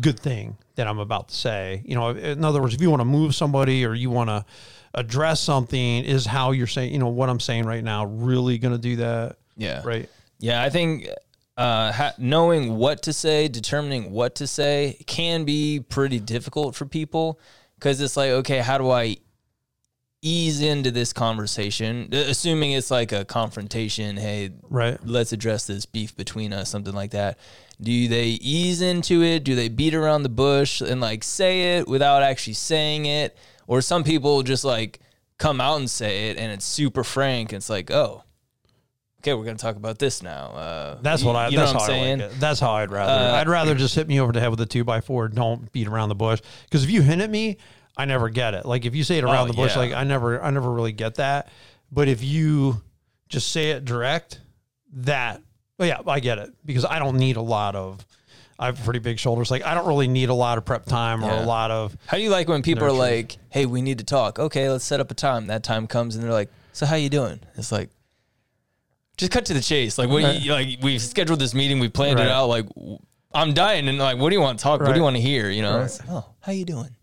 good 0.00 0.20
thing 0.20 0.58
that 0.74 0.86
I'm 0.86 0.98
about 0.98 1.28
to 1.28 1.34
say? 1.34 1.82
You 1.86 1.94
know, 1.94 2.10
in 2.10 2.44
other 2.44 2.60
words, 2.60 2.74
if 2.74 2.82
you 2.82 2.90
want 2.90 3.00
to 3.00 3.06
move 3.06 3.34
somebody 3.34 3.86
or 3.86 3.94
you 3.94 4.10
want 4.10 4.28
to 4.28 4.44
address 4.92 5.40
something, 5.40 6.04
is 6.04 6.26
how 6.26 6.50
you're 6.50 6.66
saying, 6.66 6.92
you 6.92 6.98
know, 6.98 7.08
what 7.08 7.30
I'm 7.30 7.40
saying 7.40 7.64
right 7.64 7.82
now 7.82 8.04
really 8.04 8.58
going 8.58 8.74
to 8.74 8.80
do 8.80 8.96
that? 8.96 9.36
Yeah. 9.56 9.80
Right. 9.84 10.10
Yeah, 10.38 10.62
I 10.62 10.68
think 10.68 11.08
uh, 11.56 11.92
ha- 11.92 12.14
knowing 12.18 12.76
what 12.76 13.02
to 13.02 13.12
say, 13.12 13.48
determining 13.48 14.10
what 14.10 14.34
to 14.36 14.46
say, 14.46 15.02
can 15.06 15.44
be 15.44 15.80
pretty 15.80 16.18
difficult 16.18 16.74
for 16.74 16.86
people 16.86 17.38
because 17.78 18.00
it's 18.00 18.16
like, 18.16 18.30
okay, 18.30 18.58
how 18.58 18.78
do 18.78 18.90
I 18.90 19.16
ease 20.22 20.60
into 20.62 20.90
this 20.90 21.12
conversation? 21.12 22.08
Assuming 22.12 22.72
it's 22.72 22.90
like 22.90 23.12
a 23.12 23.24
confrontation, 23.24 24.16
hey, 24.16 24.50
Right. 24.70 24.98
let's 25.04 25.32
address 25.32 25.66
this 25.66 25.84
beef 25.84 26.16
between 26.16 26.52
us, 26.52 26.70
something 26.70 26.94
like 26.94 27.10
that. 27.10 27.38
Do 27.80 28.06
they 28.08 28.26
ease 28.28 28.80
into 28.80 29.22
it? 29.22 29.42
Do 29.44 29.54
they 29.56 29.68
beat 29.68 29.94
around 29.94 30.22
the 30.22 30.28
bush 30.28 30.80
and 30.80 31.00
like 31.00 31.24
say 31.24 31.76
it 31.78 31.88
without 31.88 32.22
actually 32.22 32.52
saying 32.54 33.06
it? 33.06 33.36
Or 33.66 33.80
some 33.80 34.04
people 34.04 34.42
just 34.42 34.64
like 34.64 35.00
come 35.38 35.60
out 35.60 35.78
and 35.78 35.90
say 35.90 36.30
it 36.30 36.36
and 36.38 36.52
it's 36.52 36.64
super 36.64 37.02
frank. 37.02 37.52
It's 37.52 37.68
like, 37.68 37.90
oh, 37.90 38.22
okay, 39.22 39.34
we're 39.34 39.44
gonna 39.44 39.56
talk 39.58 39.76
about 39.76 39.98
this 39.98 40.22
now. 40.22 40.46
Uh, 40.48 40.98
That's 41.00 41.22
what 41.22 41.36
I. 41.36 41.48
you 41.48 41.56
that's 41.56 41.72
know 41.72 41.78
how 41.78 41.84
what 41.86 41.90
I'm 41.90 41.96
saying. 41.96 42.20
I 42.20 42.24
like 42.26 42.34
it. 42.34 42.40
That's 42.40 42.60
how 42.60 42.72
I'd 42.72 42.90
rather. 42.90 43.12
Uh, 43.12 43.36
I'd 43.40 43.48
rather 43.48 43.74
just 43.74 43.94
hit 43.94 44.08
me 44.08 44.20
over 44.20 44.32
the 44.32 44.40
head 44.40 44.50
with 44.50 44.60
a 44.60 44.66
two 44.66 44.84
by 44.84 45.00
four. 45.00 45.28
Don't 45.28 45.70
beat 45.72 45.86
around 45.88 46.08
the 46.08 46.14
bush. 46.14 46.40
Because 46.64 46.84
if 46.84 46.90
you 46.90 47.02
hint 47.02 47.22
at 47.22 47.30
me, 47.30 47.56
I 47.96 48.04
never 48.04 48.28
get 48.28 48.54
it. 48.54 48.66
Like 48.66 48.84
if 48.84 48.94
you 48.94 49.04
say 49.04 49.18
it 49.18 49.24
around 49.24 49.44
Oh, 49.44 49.52
the 49.52 49.54
bush, 49.54 49.72
yeah. 49.72 49.78
like 49.78 49.92
I 49.92 50.04
never, 50.04 50.42
I 50.42 50.50
never 50.50 50.70
really 50.70 50.92
get 50.92 51.14
that. 51.16 51.48
But 51.90 52.08
if 52.08 52.22
you 52.24 52.82
just 53.28 53.50
say 53.52 53.70
it 53.70 53.84
direct, 53.84 54.40
that, 54.94 55.40
well, 55.78 55.88
yeah, 55.88 56.00
I 56.06 56.20
get 56.20 56.38
it 56.38 56.50
because 56.64 56.84
I 56.84 56.98
don't 56.98 57.16
need 57.16 57.36
a 57.36 57.42
lot 57.42 57.76
of. 57.76 58.04
I 58.58 58.66
have 58.66 58.82
pretty 58.84 59.00
big 59.00 59.18
shoulders. 59.18 59.50
Like 59.50 59.64
I 59.64 59.74
don't 59.74 59.86
really 59.88 60.06
need 60.08 60.28
a 60.28 60.34
lot 60.34 60.56
of 60.56 60.64
prep 60.64 60.84
time 60.86 61.24
or 61.24 61.28
Yeah. 61.28 61.44
a 61.44 61.46
lot 61.46 61.70
of. 61.70 61.96
How 62.06 62.16
do 62.16 62.22
you 62.22 62.30
like 62.30 62.48
when 62.48 62.62
people 62.62 62.84
are 62.84 62.92
like, 62.92 63.36
"Hey, 63.50 63.66
we 63.66 63.82
need 63.82 63.98
to 63.98 64.04
talk." 64.04 64.38
Okay, 64.38 64.68
let's 64.68 64.84
set 64.84 65.00
up 65.00 65.10
a 65.10 65.14
time. 65.14 65.48
That 65.48 65.62
time 65.64 65.86
comes, 65.88 66.14
and 66.14 66.22
they're 66.22 66.32
like, 66.32 66.50
"So 66.72 66.86
how 66.86 66.94
you 66.94 67.08
doing?" 67.08 67.40
It's 67.56 67.72
like, 67.72 67.90
just 69.16 69.32
cut 69.32 69.44
to 69.46 69.54
the 69.54 69.60
chase. 69.60 69.98
Like, 69.98 70.08
what? 70.08 70.40
You, 70.42 70.52
like 70.52 70.78
we've 70.82 71.00
scheduled 71.00 71.38
this 71.40 71.54
meeting, 71.54 71.78
we 71.78 71.88
planned 71.88 72.18
Right. 72.18 72.26
it 72.26 72.30
out. 72.30 72.46
Like, 72.46 72.66
I'm 73.34 73.54
dying, 73.54 73.88
and 73.88 73.98
like, 73.98 74.18
what 74.18 74.30
do 74.30 74.34
you 74.36 74.40
want 74.42 74.58
to 74.58 74.62
talk? 74.62 74.80
What 74.80 74.90
do 74.90 74.96
you 74.96 75.02
want 75.02 75.16
to 75.16 75.22
hear? 75.22 75.50
You 75.50 75.62
know? 75.62 75.80
Right. 75.80 76.00
Oh, 76.08 76.24
how 76.40 76.52
you 76.52 76.64
doing? 76.64 76.96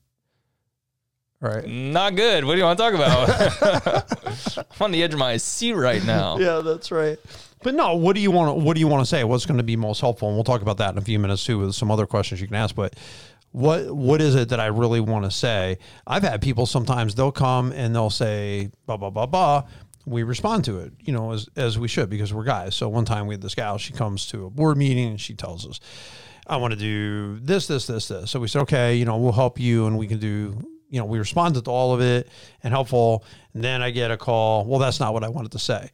Right. 1.42 1.66
Not 1.66 2.16
good. 2.16 2.44
What 2.44 2.54
do 2.54 2.58
you 2.60 2.66
want 2.66 2.78
to 2.78 2.84
talk 2.84 2.94
about? 2.94 4.58
I'm 4.58 4.84
on 4.86 4.92
the 4.92 5.02
edge 5.04 5.14
of 5.14 5.20
my 5.20 5.38
seat 5.38 5.74
right 5.74 6.04
now. 6.04 6.38
Yeah, 6.38 6.60
that's 6.60 6.92
right. 6.92 7.18
But 7.64 7.76
no, 7.76 7.96
what 7.96 8.16
do 8.16 8.22
you 8.22 8.32
want 8.32 8.58
to 8.58 8.64
what 8.64 8.74
do 8.76 8.80
you 8.80 8.88
want 8.88 9.02
to 9.02 9.06
say? 9.06 9.24
What's 9.24 9.46
going 9.46 9.58
to 9.58 9.64
be 9.64 9.76
most 9.76 10.02
helpful? 10.02 10.28
And 10.30 10.38
we'll 10.38 10.44
talk 10.44 10.62
about 10.62 10.78
that 10.78 10.92
in 10.92 10.98
a 10.98 11.02
few 11.02 11.20
minutes 11.20 11.46
too 11.46 11.60
with 11.60 11.76
some 11.76 11.92
other 11.92 12.06
questions 12.06 12.40
you 12.42 12.48
can 12.48 12.56
ask, 12.56 12.76
but 12.76 12.96
what 13.52 13.94
what 13.96 14.22
is 14.22 14.36
it 14.36 14.50
that 14.50 14.60
I 14.60 14.68
really 14.68 15.00
want 15.02 15.26
to 15.26 15.32
say? 15.32 15.78
I've 16.06 16.24
had 16.24 16.42
people 16.42 16.66
sometimes 16.66 17.16
they'll 17.16 17.32
come 17.32 17.72
and 17.72 17.94
they'll 17.96 18.10
say 18.10 18.70
blah 18.86 18.98
blah 18.98 19.10
blah 19.10 19.26
blah. 19.26 19.64
We 20.10 20.24
respond 20.24 20.66
to 20.66 20.80
it, 20.80 20.94
you 21.00 21.14
know, 21.14 21.32
as 21.32 21.48
as 21.56 21.78
we 21.78 21.88
should 21.88 22.10
because 22.10 22.34
we're 22.34 22.44
guys. 22.44 22.76
So 22.76 22.90
one 22.90 23.06
time 23.06 23.28
we 23.28 23.34
had 23.36 23.42
this 23.42 23.56
gal, 23.56 23.78
she 23.78 23.94
comes 23.94 24.28
to 24.28 24.46
a 24.46 24.50
board 24.50 24.78
meeting 24.78 25.08
and 25.10 25.22
she 25.22 25.36
tells 25.36 25.68
us, 25.68 25.80
I 26.48 26.58
want 26.58 26.74
to 26.74 26.80
do 26.80 27.40
this, 27.40 27.68
this, 27.68 27.86
this, 27.88 28.08
this. 28.08 28.32
So 28.32 28.40
we 28.40 28.48
said, 28.48 28.62
okay, 28.64 28.96
you 28.96 29.06
know, 29.06 29.18
we'll 29.18 29.32
help 29.32 29.60
you 29.60 29.86
and 29.86 29.98
we 29.98 30.08
can 30.08 30.18
do, 30.20 30.60
you 30.90 31.00
know, 31.00 31.06
we 31.06 31.20
responded 31.20 31.66
to 31.66 31.72
all 31.72 31.94
of 31.94 32.02
it 32.02 32.28
and 32.64 32.74
helpful. 32.74 33.24
And 33.54 33.64
then 33.64 33.82
I 33.84 33.92
get 33.92 34.10
a 34.10 34.18
call. 34.18 34.66
Well, 34.66 34.80
that's 34.80 35.00
not 35.00 35.14
what 35.14 35.24
I 35.24 35.30
wanted 35.30 35.52
to 35.52 35.60
say 35.60 35.92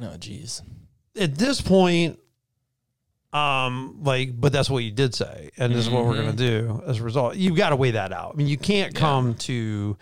Oh, 0.00 0.14
jeez. 0.18 0.62
at 1.20 1.34
this 1.36 1.60
point, 1.60 2.18
um, 3.32 3.98
like, 4.02 4.38
but 4.40 4.52
that's 4.52 4.70
what 4.70 4.84
you 4.84 4.90
did 4.90 5.14
say, 5.14 5.50
and 5.58 5.74
this 5.74 5.86
is 5.86 5.90
what 5.90 6.06
we're 6.06 6.16
gonna 6.16 6.32
do 6.32 6.82
as 6.86 7.00
a 7.00 7.02
result. 7.02 7.36
You've 7.36 7.56
got 7.56 7.70
to 7.70 7.76
weigh 7.76 7.90
that 7.90 8.12
out. 8.12 8.32
I 8.32 8.36
mean, 8.36 8.46
you 8.46 8.56
can't 8.56 8.94
come 8.94 9.34
to 9.34 9.96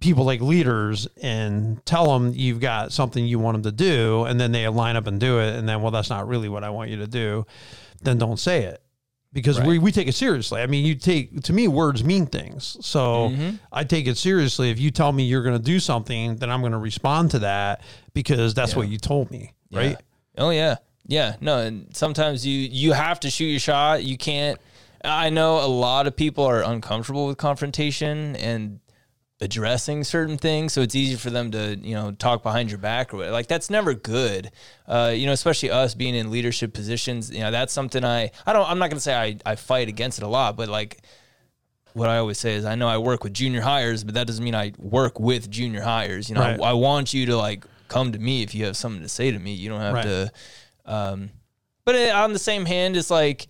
people 0.00 0.24
like 0.24 0.40
leaders 0.40 1.06
and 1.22 1.84
tell 1.86 2.12
them 2.12 2.32
you've 2.34 2.60
got 2.60 2.92
something 2.92 3.24
you 3.24 3.38
want 3.38 3.54
them 3.54 3.62
to 3.62 3.72
do, 3.72 4.24
and 4.24 4.40
then 4.40 4.52
they 4.52 4.66
line 4.68 4.96
up 4.96 5.06
and 5.06 5.18
do 5.20 5.40
it, 5.40 5.56
and 5.56 5.68
then 5.68 5.82
well, 5.82 5.90
that's 5.90 6.10
not 6.10 6.28
really 6.28 6.48
what 6.48 6.64
I 6.64 6.70
want 6.70 6.90
you 6.90 6.98
to 6.98 7.06
do. 7.06 7.46
Then 8.02 8.18
don't 8.18 8.38
say 8.38 8.64
it. 8.64 8.80
Because 9.32 9.60
we, 9.60 9.78
Right. 9.78 9.82
we 9.82 9.90
take 9.90 10.06
it 10.06 10.14
seriously. 10.14 10.62
I 10.62 10.68
mean, 10.68 10.84
you 10.86 10.94
take 10.94 11.42
to 11.42 11.52
me 11.52 11.66
words 11.66 12.04
mean 12.04 12.26
things. 12.26 12.76
So 12.80 13.30
mm-hmm. 13.30 13.56
I 13.72 13.82
take 13.82 14.06
it 14.06 14.16
seriously. 14.16 14.70
If 14.70 14.78
you 14.78 14.92
tell 14.92 15.10
me 15.10 15.24
you're 15.24 15.42
going 15.42 15.56
to 15.56 15.62
do 15.62 15.80
something, 15.80 16.36
then 16.36 16.50
I'm 16.50 16.60
going 16.60 16.70
to 16.70 16.78
respond 16.78 17.32
to 17.32 17.40
that 17.40 17.82
because 18.12 18.54
that's 18.54 18.76
what 18.76 18.86
you 18.86 18.96
told 18.96 19.32
me, 19.32 19.52
right? 19.72 19.96
Oh 20.38 20.50
yeah. 20.50 20.76
Yeah. 21.06 21.34
No, 21.40 21.58
and 21.58 21.94
sometimes 21.96 22.46
you 22.46 22.56
you 22.56 22.92
have 22.92 23.18
to 23.20 23.30
shoot 23.30 23.46
your 23.46 23.58
shot. 23.58 24.04
You 24.04 24.16
can't 24.16 24.60
I 25.04 25.30
know 25.30 25.58
a 25.58 25.68
lot 25.68 26.06
of 26.06 26.16
people 26.16 26.44
are 26.44 26.62
uncomfortable 26.62 27.26
with 27.26 27.36
confrontation 27.36 28.36
and 28.36 28.80
addressing 29.44 30.02
certain 30.02 30.36
things, 30.38 30.72
so 30.72 30.80
it's 30.80 30.94
easy 30.94 31.14
for 31.16 31.30
them 31.30 31.50
to, 31.52 31.76
you 31.76 31.94
know, 31.94 32.10
talk 32.12 32.42
behind 32.42 32.70
your 32.70 32.78
back 32.78 33.12
or 33.14 33.18
whatever. 33.18 33.32
like 33.32 33.46
that's 33.46 33.70
never 33.70 33.94
good. 33.94 34.50
Uh, 34.88 35.12
you 35.14 35.26
know, 35.26 35.32
especially 35.32 35.70
us 35.70 35.94
being 35.94 36.14
in 36.14 36.30
leadership 36.30 36.72
positions, 36.74 37.30
you 37.30 37.40
know, 37.40 37.50
that's 37.50 37.72
something 37.72 38.04
I 38.04 38.30
I 38.46 38.52
don't 38.52 38.68
I'm 38.68 38.78
not 38.78 38.88
going 38.90 38.96
to 38.96 39.00
say 39.02 39.14
I 39.14 39.36
I 39.46 39.54
fight 39.54 39.88
against 39.88 40.18
it 40.18 40.24
a 40.24 40.28
lot, 40.28 40.56
but 40.56 40.68
like 40.68 41.02
what 41.92 42.08
I 42.08 42.18
always 42.18 42.38
say 42.38 42.54
is 42.54 42.64
I 42.64 42.74
know 42.74 42.88
I 42.88 42.98
work 42.98 43.22
with 43.22 43.32
junior 43.34 43.60
hires, 43.60 44.02
but 44.02 44.14
that 44.14 44.26
doesn't 44.26 44.42
mean 44.42 44.54
I 44.56 44.72
work 44.78 45.20
with 45.20 45.48
junior 45.48 45.82
hires. 45.82 46.28
You 46.28 46.34
know, 46.34 46.40
Right. 46.40 46.60
I, 46.60 46.70
I 46.70 46.72
want 46.72 47.14
you 47.14 47.26
to 47.26 47.36
like 47.36 47.64
come 47.86 48.10
to 48.12 48.18
me 48.18 48.42
if 48.42 48.54
you 48.54 48.64
have 48.64 48.76
something 48.76 49.02
to 49.02 49.08
say 49.08 49.30
to 49.30 49.38
me. 49.38 49.52
You 49.54 49.68
don't 49.68 49.80
have 49.80 49.94
Right. 49.94 50.02
to. 50.04 50.32
Um, 50.86 51.30
but 51.84 51.94
it, 51.94 52.10
on 52.12 52.32
the 52.32 52.38
same 52.38 52.64
hand, 52.64 52.96
it's 52.96 53.10
like 53.10 53.46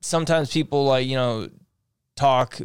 sometimes 0.00 0.50
people 0.52 0.84
like 0.86 1.06
you 1.06 1.16
know 1.16 1.48
talk 2.16 2.58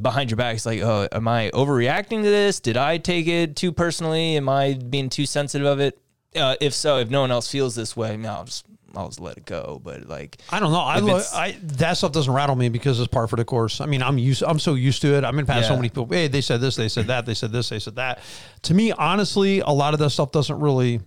behind 0.00 0.30
your 0.30 0.36
back. 0.36 0.56
It's 0.56 0.66
like, 0.66 0.80
oh, 0.82 1.08
am 1.12 1.26
I 1.28 1.50
overreacting 1.54 2.22
to 2.22 2.28
this? 2.30 2.60
Did 2.60 2.76
I 2.76 2.98
take 2.98 3.26
it 3.26 3.56
too 3.56 3.72
personally? 3.72 4.36
Am 4.36 4.48
I 4.48 4.74
being 4.74 5.08
too 5.08 5.26
sensitive 5.26 5.66
of 5.66 5.80
it? 5.80 5.98
Uh, 6.34 6.56
if 6.60 6.74
so, 6.74 6.98
if 6.98 7.08
no 7.08 7.22
one 7.22 7.30
else 7.30 7.50
feels 7.50 7.74
this 7.74 7.96
way, 7.96 8.16
no, 8.16 8.28
I'll 8.30 8.44
just 8.44 8.66
I'll 8.94 9.08
just 9.08 9.20
let 9.20 9.36
it 9.38 9.46
go. 9.46 9.80
But 9.82 10.06
like, 10.06 10.36
I 10.50 10.60
don't 10.60 10.70
know. 10.72 10.80
I, 10.80 10.98
it's- 10.98 11.34
I 11.34 11.56
that 11.62 11.94
stuff 11.96 12.12
doesn't 12.12 12.32
rattle 12.32 12.56
me 12.56 12.68
because 12.68 13.00
it's 13.00 13.08
par 13.08 13.26
for 13.26 13.36
the 13.36 13.44
course. 13.44 13.80
I 13.80 13.86
mean, 13.86 14.02
I'm 14.02 14.18
used. 14.18 14.42
I'm 14.42 14.58
so 14.58 14.74
used 14.74 15.00
to 15.02 15.14
it. 15.16 15.24
I've 15.24 15.34
been 15.34 15.46
past 15.46 15.68
so 15.68 15.76
many 15.76 15.88
people. 15.88 16.06
Hey, 16.10 16.28
they 16.28 16.42
said 16.42 16.60
this. 16.60 16.76
They 16.76 16.88
said 16.88 17.06
that. 17.06 17.24
They 17.24 17.32
said 17.34 17.52
this. 17.52 17.70
They 17.70 17.78
said 17.78 17.96
that. 17.96 18.18
To 18.62 18.74
me, 18.74 18.92
honestly, 18.92 19.60
a 19.60 19.70
lot 19.70 19.94
of 19.94 20.00
that 20.00 20.10
stuff 20.10 20.30
doesn't 20.32 20.58
really 20.60 21.00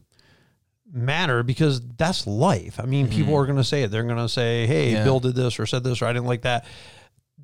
matter 0.91 1.43
because 1.43 1.81
that's 1.97 2.25
life. 2.25 2.79
I 2.79 2.85
mean, 2.85 3.07
people 3.09 3.35
are 3.35 3.45
going 3.45 3.57
to 3.57 3.63
say 3.63 3.83
it. 3.83 3.91
They're 3.91 4.03
going 4.03 4.17
to 4.17 4.29
say, 4.29 4.65
"Hey, 4.65 4.87
Mm-hmm. 4.87 4.95
Yeah. 4.97 5.03
Bill 5.03 5.19
did 5.19 5.35
this 5.35 5.59
or 5.59 5.67
said 5.67 5.83
this 5.83 6.01
or 6.01 6.05
I 6.05 6.13
didn't 6.13 6.25
like 6.27 6.41
that." 6.41 6.65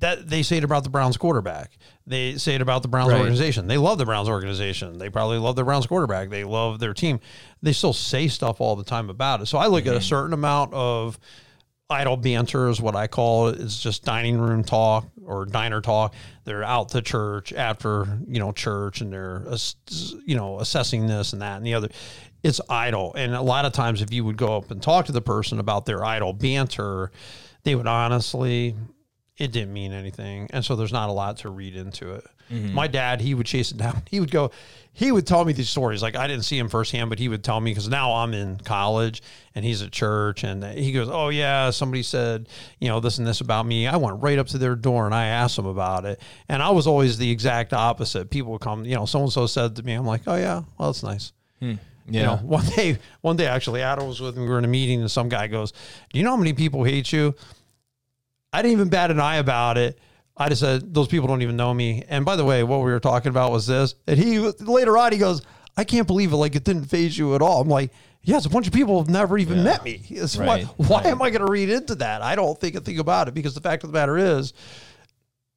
That 0.00 0.28
they 0.28 0.42
say 0.42 0.58
it 0.58 0.64
about 0.64 0.84
the 0.84 0.90
Browns 0.90 1.16
quarterback. 1.16 1.70
They 2.06 2.36
say 2.36 2.54
it 2.54 2.60
about 2.60 2.82
the 2.82 2.88
Browns 2.88 3.12
Right. 3.12 3.18
organization. 3.20 3.66
They 3.66 3.78
love 3.78 3.96
the 3.96 4.04
Browns 4.04 4.28
organization. 4.28 4.98
They 4.98 5.08
probably 5.08 5.38
love 5.38 5.56
the 5.56 5.64
Browns 5.64 5.86
quarterback. 5.86 6.28
They 6.28 6.44
love 6.44 6.78
their 6.80 6.92
team. 6.92 7.18
They 7.62 7.72
still 7.72 7.94
say 7.94 8.28
stuff 8.28 8.60
all 8.60 8.76
the 8.76 8.84
time 8.84 9.08
about 9.08 9.40
it. 9.40 9.46
So 9.46 9.56
I 9.58 9.68
look 9.68 9.84
Mm-hmm. 9.84 9.94
at 9.94 10.02
a 10.02 10.04
certain 10.04 10.34
amount 10.34 10.74
of 10.74 11.18
idle 11.88 12.16
banter 12.16 12.68
is 12.68 12.80
what 12.80 12.94
I 12.96 13.06
call 13.06 13.48
it. 13.48 13.60
It's 13.60 13.80
just 13.80 14.04
dining 14.04 14.38
room 14.38 14.64
talk 14.64 15.06
or 15.24 15.46
diner 15.46 15.80
talk. 15.80 16.14
They're 16.44 16.64
out 16.64 16.90
to 16.90 17.00
church 17.00 17.52
after 17.54 18.18
you 18.28 18.38
know 18.38 18.52
church, 18.52 19.00
and 19.00 19.10
they're 19.12 19.46
you 20.26 20.36
know 20.36 20.60
assessing 20.60 21.06
this 21.06 21.32
and 21.32 21.40
that 21.42 21.56
and 21.56 21.66
the 21.66 21.74
other. 21.74 21.88
It's 22.42 22.60
idle, 22.68 23.14
and 23.14 23.34
a 23.34 23.40
lot 23.42 23.64
of 23.64 23.72
times 23.72 24.02
if 24.02 24.12
you 24.12 24.24
would 24.24 24.36
go 24.36 24.56
up 24.58 24.70
and 24.70 24.82
talk 24.82 25.06
to 25.06 25.12
the 25.12 25.22
person 25.22 25.58
about 25.58 25.86
their 25.86 26.04
idle 26.04 26.32
banter, 26.34 27.10
they 27.64 27.74
would 27.74 27.86
honestly. 27.86 28.74
It 29.38 29.52
didn't 29.52 29.74
mean 29.74 29.92
anything, 29.92 30.48
and 30.52 30.64
so 30.64 30.76
there's 30.76 30.92
not 30.92 31.10
a 31.10 31.12
lot 31.12 31.38
to 31.38 31.50
read 31.50 31.76
into 31.76 32.14
it. 32.14 32.24
Mm-hmm. 32.50 32.72
My 32.74 32.86
dad, 32.86 33.20
he 33.20 33.34
would 33.34 33.46
chase 33.46 33.70
it 33.70 33.76
down. 33.76 34.02
He 34.10 34.20
would 34.20 34.30
go, 34.30 34.50
he 34.96 35.12
would 35.12 35.26
tell 35.26 35.44
me 35.44 35.52
these 35.52 35.68
stories. 35.68 36.02
Like 36.02 36.16
I 36.16 36.26
didn't 36.26 36.44
see 36.44 36.58
him 36.58 36.70
firsthand, 36.70 37.10
but 37.10 37.18
he 37.18 37.28
would 37.28 37.44
tell 37.44 37.60
me 37.60 37.70
because 37.70 37.86
now 37.86 38.14
I'm 38.14 38.32
in 38.32 38.56
college 38.56 39.22
and 39.54 39.62
he's 39.62 39.82
at 39.82 39.92
church, 39.92 40.42
and 40.42 40.64
he 40.64 40.90
goes, 40.90 41.10
"Oh 41.10 41.28
yeah, 41.28 41.68
somebody 41.68 42.02
said 42.02 42.48
you 42.80 42.88
know 42.88 42.98
this 42.98 43.18
and 43.18 43.26
this 43.26 43.42
about 43.42 43.66
me." 43.66 43.86
I 43.86 43.96
went 43.96 44.22
right 44.22 44.38
up 44.38 44.46
to 44.48 44.58
their 44.58 44.74
door 44.74 45.04
and 45.04 45.14
I 45.14 45.26
asked 45.26 45.56
them 45.56 45.66
about 45.66 46.06
it, 46.06 46.18
and 46.48 46.62
I 46.62 46.70
was 46.70 46.86
always 46.86 47.18
the 47.18 47.30
exact 47.30 47.74
opposite. 47.74 48.30
People 48.30 48.52
would 48.52 48.62
come, 48.62 48.86
you 48.86 48.94
know, 48.94 49.04
so 49.04 49.20
and 49.20 49.30
so 49.30 49.46
said 49.46 49.76
to 49.76 49.82
me, 49.82 49.92
I'm 49.92 50.06
like, 50.06 50.22
"Oh 50.26 50.36
yeah, 50.36 50.62
well 50.78 50.92
that's 50.92 51.02
nice." 51.02 51.32
Hmm. 51.60 51.74
You 52.08 52.22
know, 52.22 52.36
one 52.42 52.64
day, 52.64 52.98
one 53.20 53.36
day 53.36 53.48
actually, 53.48 53.82
Adam 53.82 54.08
was 54.08 54.20
with 54.20 54.36
me. 54.36 54.44
We 54.44 54.48
were 54.48 54.58
in 54.58 54.64
a 54.64 54.68
meeting, 54.68 55.00
and 55.00 55.10
some 55.10 55.28
guy 55.28 55.46
goes, 55.46 55.72
"Do 56.10 56.18
you 56.18 56.24
know 56.24 56.30
how 56.30 56.36
many 56.38 56.54
people 56.54 56.84
hate 56.84 57.12
you?" 57.12 57.34
I 58.56 58.62
didn't 58.62 58.72
even 58.72 58.88
bat 58.88 59.10
an 59.10 59.20
eye 59.20 59.36
about 59.36 59.76
it. 59.76 59.98
I 60.34 60.48
just 60.48 60.60
said 60.60 60.94
those 60.94 61.08
people 61.08 61.28
don't 61.28 61.42
even 61.42 61.56
know 61.56 61.72
me. 61.74 62.04
And 62.08 62.24
by 62.24 62.36
the 62.36 62.44
way, 62.44 62.62
what 62.62 62.78
we 62.78 62.90
were 62.90 63.00
talking 63.00 63.28
about 63.30 63.52
was 63.52 63.66
this. 63.66 63.94
And 64.06 64.18
he 64.18 64.38
later 64.38 64.96
on 64.96 65.12
he 65.12 65.18
goes, 65.18 65.42
"I 65.76 65.84
can't 65.84 66.06
believe 66.06 66.32
it. 66.32 66.36
Like 66.36 66.54
it 66.56 66.64
didn't 66.64 66.84
phase 66.86 67.16
you 67.16 67.34
at 67.34 67.42
all." 67.42 67.60
I'm 67.60 67.68
like, 67.68 67.90
"Yeah, 68.22 68.40
a 68.44 68.48
bunch 68.48 68.66
of 68.66 68.72
people 68.72 68.98
have 68.98 69.10
never 69.10 69.36
even 69.38 69.62
met 69.62 69.84
me. 69.84 70.02
It's 70.10 70.36
Right, 70.36 70.64
why, 70.64 70.86
why 70.86 70.96
right. 71.02 71.06
am 71.06 71.22
I 71.22 71.30
going 71.30 71.44
to 71.44 71.50
read 71.50 71.68
into 71.70 71.96
that? 71.96 72.22
I 72.22 72.34
don't 72.34 72.58
think 72.58 72.74
a 72.76 72.80
thing 72.80 72.98
about 72.98 73.28
it 73.28 73.34
because 73.34 73.54
the 73.54 73.60
fact 73.60 73.84
of 73.84 73.92
the 73.92 73.98
matter 73.98 74.16
is." 74.16 74.52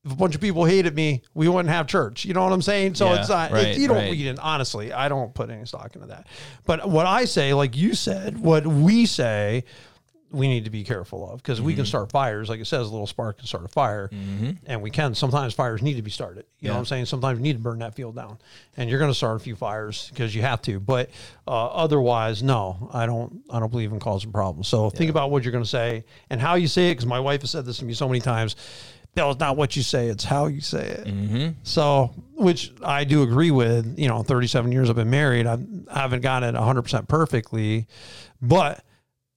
If 0.05 0.13
a 0.13 0.15
bunch 0.15 0.33
of 0.33 0.39
people 0.39 0.63
hated 0.63 0.95
me, 0.95 1.23
we 1.33 1.49
wouldn't 1.49 1.67
have 1.67 1.85
church. 1.85 2.23
You 2.23 2.33
know 2.33 2.41
what 2.41 2.53
I'm 2.53 2.61
saying? 2.61 2.95
So 2.95 3.07
Yeah, 3.07 3.19
it's 3.19 3.27
not. 3.27 3.51
right, 3.51 3.67
it, 3.67 3.79
you 3.79 3.89
don't 3.89 3.97
right. 3.97 4.11
read 4.13 4.27
it 4.27 4.39
honestly. 4.39 4.93
I 4.93 5.09
don't 5.09 5.33
put 5.33 5.49
any 5.49 5.65
stock 5.65 5.93
into 5.93 6.07
that. 6.07 6.25
But 6.65 6.89
what 6.89 7.05
I 7.05 7.25
say, 7.25 7.53
like 7.53 7.75
you 7.75 7.93
said, 7.93 8.39
what 8.39 8.65
we 8.65 9.05
say, 9.05 9.65
we 10.31 10.47
need 10.47 10.65
to 10.65 10.69
be 10.69 10.83
careful 10.83 11.29
of 11.31 11.37
because 11.41 11.59
we 11.61 11.71
Mm-hmm. 11.71 11.79
can 11.79 11.85
start 11.87 12.11
fires. 12.11 12.49
Like 12.49 12.59
it 12.59 12.65
says, 12.65 12.87
a 12.87 12.91
little 12.91 13.07
spark 13.07 13.37
can 13.39 13.47
start 13.47 13.65
a 13.65 13.67
fire, 13.67 14.09
and 14.67 14.81
we 14.81 14.89
can. 14.91 15.15
Sometimes 15.15 15.53
fires 15.53 15.81
need 15.81 15.95
to 15.95 16.01
be 16.01 16.11
started. 16.11 16.45
You 16.59 16.67
know 16.67 16.75
what 16.75 16.79
I'm 16.81 16.85
saying? 16.85 17.05
Sometimes 17.05 17.39
you 17.39 17.43
need 17.43 17.53
to 17.53 17.59
burn 17.59 17.79
that 17.79 17.95
field 17.95 18.15
down, 18.15 18.37
and 18.77 18.89
you're 18.89 18.99
going 18.99 19.11
to 19.11 19.15
start 19.15 19.37
a 19.37 19.39
few 19.39 19.55
fires 19.55 20.09
because 20.09 20.35
you 20.35 20.41
have 20.41 20.61
to. 20.63 20.79
But 20.79 21.09
uh, 21.47 21.67
otherwise, 21.67 22.43
no, 22.43 22.89
I 22.93 23.05
don't. 23.05 23.41
I 23.49 23.59
don't 23.59 23.71
believe 23.71 23.91
in 23.91 23.99
causing 23.99 24.31
problems. 24.31 24.67
So 24.67 24.89
think 24.89 25.09
about 25.09 25.31
what 25.31 25.43
you're 25.43 25.51
going 25.51 25.63
to 25.63 25.69
say 25.69 26.05
and 26.29 26.39
how 26.39 26.55
you 26.55 26.67
say 26.67 26.89
it. 26.89 26.95
Because 26.95 27.05
my 27.07 27.19
wife 27.19 27.41
has 27.41 27.51
said 27.51 27.65
this 27.65 27.77
to 27.79 27.85
me 27.85 27.93
so 27.93 28.07
many 28.07 28.19
times. 28.19 28.55
Bill, 29.15 29.31
it's 29.31 29.39
not 29.39 29.57
what 29.57 29.75
you 29.75 29.81
say; 29.81 30.07
it's 30.07 30.23
how 30.23 30.45
you 30.45 30.61
say 30.61 30.85
it. 30.85 31.07
Mm-hmm. 31.07 31.47
So, 31.63 32.11
which 32.35 32.71
I 32.83 33.03
do 33.05 33.23
agree 33.23 33.49
with. 33.49 33.97
You 33.97 34.07
know, 34.07 34.21
37 34.21 34.71
years 34.71 34.87
I've 34.89 34.95
been 34.95 35.09
married. 35.09 35.47
I've, 35.47 35.65
I 35.89 36.01
haven't 36.01 36.21
gotten 36.21 36.49
it 36.53 36.57
100 36.57 36.81
percent 36.83 37.07
perfectly, 37.07 37.87
but 38.39 38.83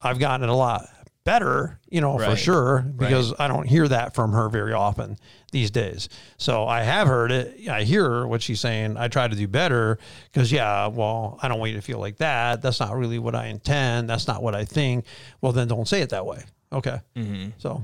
I've 0.02 0.18
gotten 0.18 0.44
it 0.44 0.50
a 0.50 0.54
lot 0.54 0.88
better. 1.24 1.78
You 1.88 2.00
know, 2.00 2.18
for 2.18 2.36
sure, 2.36 2.80
because 2.96 3.34
I 3.38 3.48
don't 3.48 3.66
hear 3.66 3.86
that 3.86 4.14
from 4.14 4.32
her 4.32 4.48
very 4.48 4.72
often 4.72 5.18
these 5.52 5.70
days. 5.70 6.08
So 6.38 6.66
I 6.66 6.82
have 6.82 7.06
heard 7.06 7.30
it. 7.30 7.68
I 7.68 7.82
hear 7.82 8.26
what 8.26 8.42
she's 8.42 8.60
saying. 8.60 8.96
I 8.96 9.08
try 9.08 9.28
to 9.28 9.36
do 9.36 9.46
better 9.46 9.98
because, 10.32 10.50
yeah, 10.50 10.86
well, 10.86 11.38
I 11.42 11.48
don't 11.48 11.58
want 11.58 11.70
you 11.70 11.76
to 11.76 11.82
feel 11.82 11.98
like 11.98 12.16
that. 12.16 12.62
That's 12.62 12.80
not 12.80 12.96
really 12.96 13.18
what 13.18 13.34
I 13.34 13.46
intend. 13.46 14.08
That's 14.08 14.26
not 14.26 14.42
what 14.42 14.54
I 14.54 14.64
think. 14.64 15.04
Well, 15.42 15.52
then 15.52 15.68
don't 15.68 15.86
say 15.86 16.00
it 16.00 16.08
that 16.10 16.24
way. 16.24 16.44
Okay. 16.72 16.98
So 17.58 17.82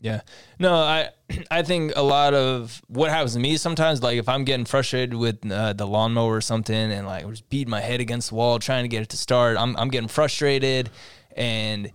Yeah. 0.00 0.20
No, 0.58 0.74
I 0.74 1.08
I 1.50 1.62
think 1.62 1.94
a 1.96 2.02
lot 2.02 2.34
of 2.34 2.82
what 2.88 3.10
happens 3.10 3.32
to 3.32 3.40
me 3.40 3.56
sometimes, 3.56 4.02
like 4.02 4.18
if 4.18 4.28
I'm 4.28 4.44
getting 4.44 4.66
frustrated 4.66 5.14
with 5.14 5.50
uh, 5.50 5.72
the 5.72 5.86
lawnmower 5.86 6.36
or 6.36 6.40
something, 6.42 6.74
and 6.92 7.06
like 7.06 7.24
I'm 7.24 7.30
just 7.30 7.48
beating 7.48 7.70
my 7.70 7.80
head 7.80 8.00
against 8.00 8.28
the 8.28 8.34
wall 8.34 8.58
trying 8.58 8.84
to 8.84 8.88
get 8.88 9.02
it 9.02 9.08
to 9.08 9.16
start, 9.16 9.56
I'm 9.56 9.74
I'm 9.76 9.88
getting 9.88 10.08
frustrated, 10.08 10.90
and 11.38 11.90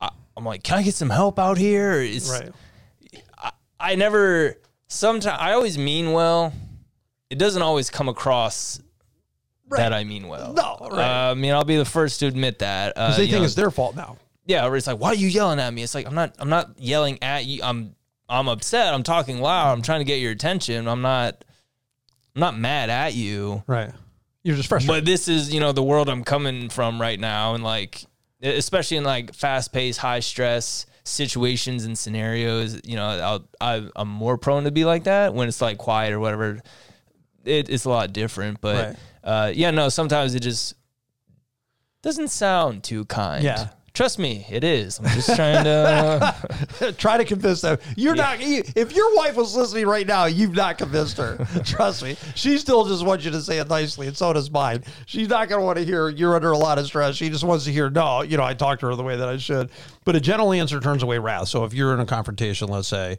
I, 0.00 0.10
I'm 0.36 0.44
like, 0.44 0.62
can 0.62 0.78
I 0.78 0.82
get 0.82 0.94
some 0.94 1.08
help 1.10 1.38
out 1.38 1.56
here? 1.56 1.92
It's, 2.02 2.28
Right. 2.30 2.50
I 3.78 3.94
never. 3.94 4.56
Sometimes 4.88 5.38
I 5.40 5.52
always 5.52 5.78
mean 5.78 6.12
well. 6.12 6.52
It 7.30 7.38
doesn't 7.38 7.62
always 7.62 7.88
come 7.88 8.08
across 8.08 8.78
that 9.70 9.92
I 9.94 10.04
mean 10.04 10.28
well. 10.28 10.52
No, 10.52 10.76
right. 10.90 11.28
Uh, 11.28 11.30
I 11.30 11.34
mean, 11.34 11.52
I'll 11.52 11.64
be 11.64 11.76
the 11.76 11.84
first 11.86 12.20
to 12.20 12.26
admit 12.26 12.58
that. 12.58 12.92
Uh, 12.96 13.06
Because 13.06 13.16
they 13.16 13.26
think 13.28 13.38
know, 13.38 13.44
it's 13.44 13.54
their 13.54 13.70
fault 13.70 13.96
now. 13.96 14.18
yeah, 14.44 14.66
or 14.66 14.76
it's 14.76 14.86
like, 14.86 14.98
why 14.98 15.08
are 15.10 15.14
you 15.14 15.28
yelling 15.28 15.60
at 15.60 15.72
me? 15.72 15.82
It's 15.82 15.94
like 15.94 16.06
I'm 16.06 16.14
not. 16.14 16.34
I'm 16.38 16.50
not 16.50 16.78
yelling 16.78 17.22
at 17.22 17.46
you. 17.46 17.62
I'm. 17.62 17.94
I'm 18.28 18.48
upset. 18.48 18.92
I'm 18.92 19.02
talking 19.02 19.40
loud. 19.40 19.72
I'm 19.72 19.82
trying 19.82 20.00
to 20.00 20.04
get 20.04 20.20
your 20.20 20.32
attention. 20.32 20.86
I'm 20.86 21.00
not. 21.02 21.42
I'm 22.36 22.40
not 22.40 22.58
mad 22.58 22.90
at 22.90 23.14
you. 23.14 23.62
Right. 23.66 23.92
You're 24.42 24.56
just 24.56 24.68
frustrated. 24.68 25.04
But 25.04 25.06
this 25.10 25.26
is, 25.28 25.52
you 25.54 25.60
know, 25.60 25.72
the 25.72 25.82
world 25.82 26.08
I'm 26.08 26.22
coming 26.24 26.68
from 26.68 27.00
right 27.00 27.18
now, 27.18 27.54
and 27.54 27.64
like, 27.64 28.04
especially 28.42 28.96
in 28.96 29.04
like 29.04 29.34
fast 29.34 29.72
paced, 29.72 29.98
high 29.98 30.20
stress 30.20 30.86
situations 31.04 31.84
and 31.84 31.98
scenarios. 31.98 32.80
You 32.84 32.96
know, 32.96 33.04
I'll, 33.06 33.48
I, 33.60 33.88
I'm 33.96 34.08
more 34.08 34.38
prone 34.38 34.64
to 34.64 34.70
be 34.70 34.84
like 34.84 35.04
that 35.04 35.34
when 35.34 35.48
it's 35.48 35.60
like 35.60 35.78
quiet 35.78 36.12
or 36.12 36.20
whatever. 36.20 36.60
It, 37.44 37.68
it's 37.68 37.84
a 37.84 37.90
lot 37.90 38.12
different, 38.12 38.60
but 38.60 38.76
Right. 38.76 38.96
uh, 39.24 39.52
yeah, 39.54 39.70
no. 39.70 39.88
Sometimes 39.88 40.34
it 40.34 40.40
just 40.40 40.74
doesn't 42.02 42.28
sound 42.28 42.82
too 42.84 43.04
kind. 43.06 43.44
Yeah. 43.44 43.68
Trust 44.00 44.18
me, 44.18 44.46
it 44.48 44.64
is. 44.64 44.98
I'm 44.98 45.08
just 45.08 45.36
trying 45.36 45.62
to. 45.64 46.94
Try 46.96 47.18
to 47.18 47.24
convince 47.26 47.60
them. 47.60 47.76
You're 47.96 48.14
not. 48.14 48.40
You, 48.40 48.62
if 48.74 48.94
your 48.94 49.14
wife 49.14 49.36
was 49.36 49.54
listening 49.54 49.86
right 49.86 50.06
now, 50.06 50.24
you've 50.24 50.54
not 50.54 50.78
convinced 50.78 51.18
her. 51.18 51.36
Trust 51.66 52.02
me. 52.02 52.16
She 52.34 52.56
still 52.56 52.86
just 52.86 53.04
wants 53.04 53.26
you 53.26 53.30
to 53.30 53.42
say 53.42 53.58
it 53.58 53.68
nicely, 53.68 54.06
and 54.06 54.16
so 54.16 54.32
does 54.32 54.50
mine. 54.50 54.84
She's 55.04 55.28
not 55.28 55.50
going 55.50 55.60
to 55.60 55.66
want 55.66 55.76
to 55.76 55.84
hear 55.84 56.08
you're 56.08 56.34
under 56.34 56.50
a 56.50 56.56
lot 56.56 56.78
of 56.78 56.86
stress. 56.86 57.14
She 57.14 57.28
just 57.28 57.44
wants 57.44 57.66
to 57.66 57.72
hear 57.72 57.90
no. 57.90 58.22
You 58.22 58.38
know, 58.38 58.42
I 58.42 58.54
talked 58.54 58.80
to 58.80 58.86
her 58.86 58.94
the 58.94 59.02
way 59.02 59.18
that 59.18 59.28
I 59.28 59.36
should. 59.36 59.68
But 60.06 60.16
a 60.16 60.20
gentle 60.20 60.50
answer 60.54 60.80
turns 60.80 61.02
away 61.02 61.18
wrath. 61.18 61.48
So 61.48 61.64
if 61.64 61.74
you're 61.74 61.92
in 61.92 62.00
a 62.00 62.06
confrontation, 62.06 62.68
let's 62.68 62.88
say, 62.88 63.18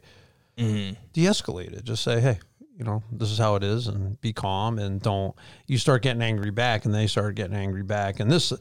mm-hmm. 0.58 1.00
de-escalate 1.12 1.74
it. 1.74 1.84
Just 1.84 2.02
say, 2.02 2.18
hey. 2.18 2.40
You 2.78 2.84
know, 2.84 3.02
this 3.12 3.30
is 3.30 3.38
how 3.38 3.56
it 3.56 3.62
is, 3.62 3.86
and 3.86 4.18
be 4.20 4.32
calm, 4.32 4.78
and 4.78 5.00
don't. 5.00 5.36
You 5.66 5.76
start 5.76 6.02
getting 6.02 6.22
angry 6.22 6.50
back, 6.50 6.84
and 6.84 6.94
they 6.94 7.06
start 7.06 7.34
getting 7.34 7.54
angry 7.54 7.82
back. 7.82 8.18
And 8.18 8.30
this, 8.30 8.52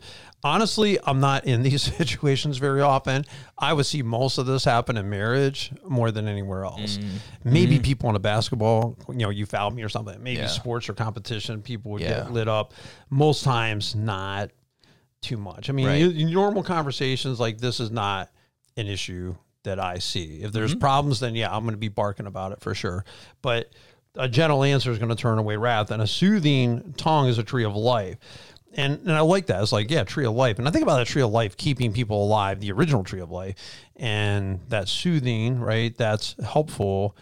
honestly, 0.44 1.00
I'm 1.06 1.20
not 1.22 1.46
in 1.46 1.64
these 1.64 1.82
situations 1.82 2.58
very 2.58 2.82
often. 2.82 3.26
I 3.58 3.72
would 3.72 3.86
see 3.86 4.04
most 4.04 4.38
of 4.38 4.46
this 4.46 4.66
happen 4.66 4.98
in 4.98 5.10
marriage 5.10 5.72
more 5.88 6.12
than 6.12 6.28
anywhere 6.28 6.66
else. 6.66 6.98
Mm. 6.98 7.10
Maybe 7.46 7.80
mm. 7.80 7.84
people 7.84 8.10
in 8.10 8.16
a 8.16 8.20
basketball, 8.20 8.98
you 9.08 9.16
know, 9.16 9.30
you 9.30 9.46
fouled 9.46 9.76
me 9.76 9.84
or 9.84 9.90
something. 9.90 10.22
Maybe 10.22 10.42
Yeah. 10.42 10.48
sports 10.48 10.90
or 10.90 10.94
competition, 10.94 11.62
people 11.62 11.92
would 11.92 12.02
Yeah. 12.02 12.24
get 12.24 12.34
lit 12.34 12.48
up. 12.50 12.74
Most 13.10 13.44
times, 13.44 13.96
not 13.96 14.52
too 15.22 15.38
much. 15.38 15.70
I 15.70 15.74
mean, 15.74 15.88
Right. 15.88 16.02
you- 16.02 16.30
normal 16.30 16.64
conversations 16.64 17.40
like 17.40 17.60
this 17.60 17.80
is 17.80 17.92
not 17.92 18.30
an 18.76 18.88
issue 18.88 19.36
that 19.64 19.80
I 19.80 20.00
see. 20.00 20.42
If 20.42 20.52
there's 20.52 20.72
mm-hmm. 20.72 20.80
problems, 20.80 21.20
then 21.20 21.36
yeah, 21.36 21.56
I'm 21.56 21.64
going 21.64 21.74
to 21.74 21.78
be 21.78 21.88
barking 21.88 22.26
about 22.26 22.52
it 22.52 22.62
for 22.62 22.74
sure. 22.74 23.06
But 23.42 23.72
a 24.16 24.28
gentle 24.28 24.64
answer 24.64 24.92
is 24.92 24.98
going 24.98 25.10
to 25.10 25.16
turn 25.16 25.38
away 25.38 25.56
wrath, 25.56 25.92
and 25.92 26.02
a 26.02 26.08
soothing 26.08 26.94
tongue 26.98 27.28
is 27.28 27.38
a 27.38 27.44
tree 27.44 27.64
of 27.64 27.76
life. 27.76 28.18
And 28.74 29.00
and 29.02 29.12
I 29.12 29.22
like 29.22 29.48
that. 29.48 29.62
It's 29.62 29.72
like 29.72 29.92
yeah, 29.92 30.04
tree 30.04 30.26
of 30.26 30.34
life. 30.34 30.58
And 30.58 30.68
I 30.68 30.72
think 30.72 30.84
about 30.84 30.98
that 30.98 31.08
tree 31.08 31.22
of 31.22 31.32
life 31.32 31.58
keeping 31.58 31.92
people 31.92 32.24
alive, 32.24 32.60
the 32.60 32.72
original 32.72 33.04
tree 33.04 33.20
of 33.20 33.30
life, 33.30 33.56
and 33.98 34.60
that 34.70 34.88
soothing, 34.88 35.60
right? 35.60 35.96
That's 35.98 36.36
helpful. 36.44 37.18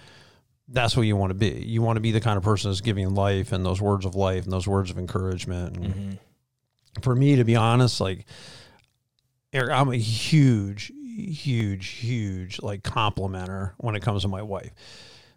That's 0.68 0.96
what 0.96 1.04
you 1.04 1.16
want 1.16 1.32
to 1.32 1.36
be. 1.36 1.64
You 1.66 1.82
want 1.82 1.98
to 1.98 2.02
be 2.02 2.12
the 2.12 2.22
kind 2.22 2.38
of 2.38 2.44
person 2.44 2.70
that's 2.70 2.82
giving 2.82 3.16
life 3.16 3.52
and 3.52 3.66
those 3.66 3.82
words 3.82 4.06
of 4.06 4.14
life 4.14 4.44
and 4.44 4.54
those 4.54 4.68
words 4.68 4.92
of 4.92 5.00
encouragement. 5.00 5.78
And 5.78 5.86
mm-hmm. 5.86 7.02
for 7.02 7.16
me, 7.16 7.38
to 7.38 7.44
be 7.44 7.56
honest, 7.56 8.00
like 8.00 8.26
Eric, 9.52 9.72
I'm 9.72 9.90
a 9.90 9.98
huge, 9.98 10.92
huge, 11.04 11.88
huge 11.88 12.62
like 12.62 12.84
complimenter 12.84 13.72
when 13.78 13.96
it 13.96 14.02
comes 14.02 14.22
to 14.22 14.28
my 14.28 14.44
wife. 14.44 14.72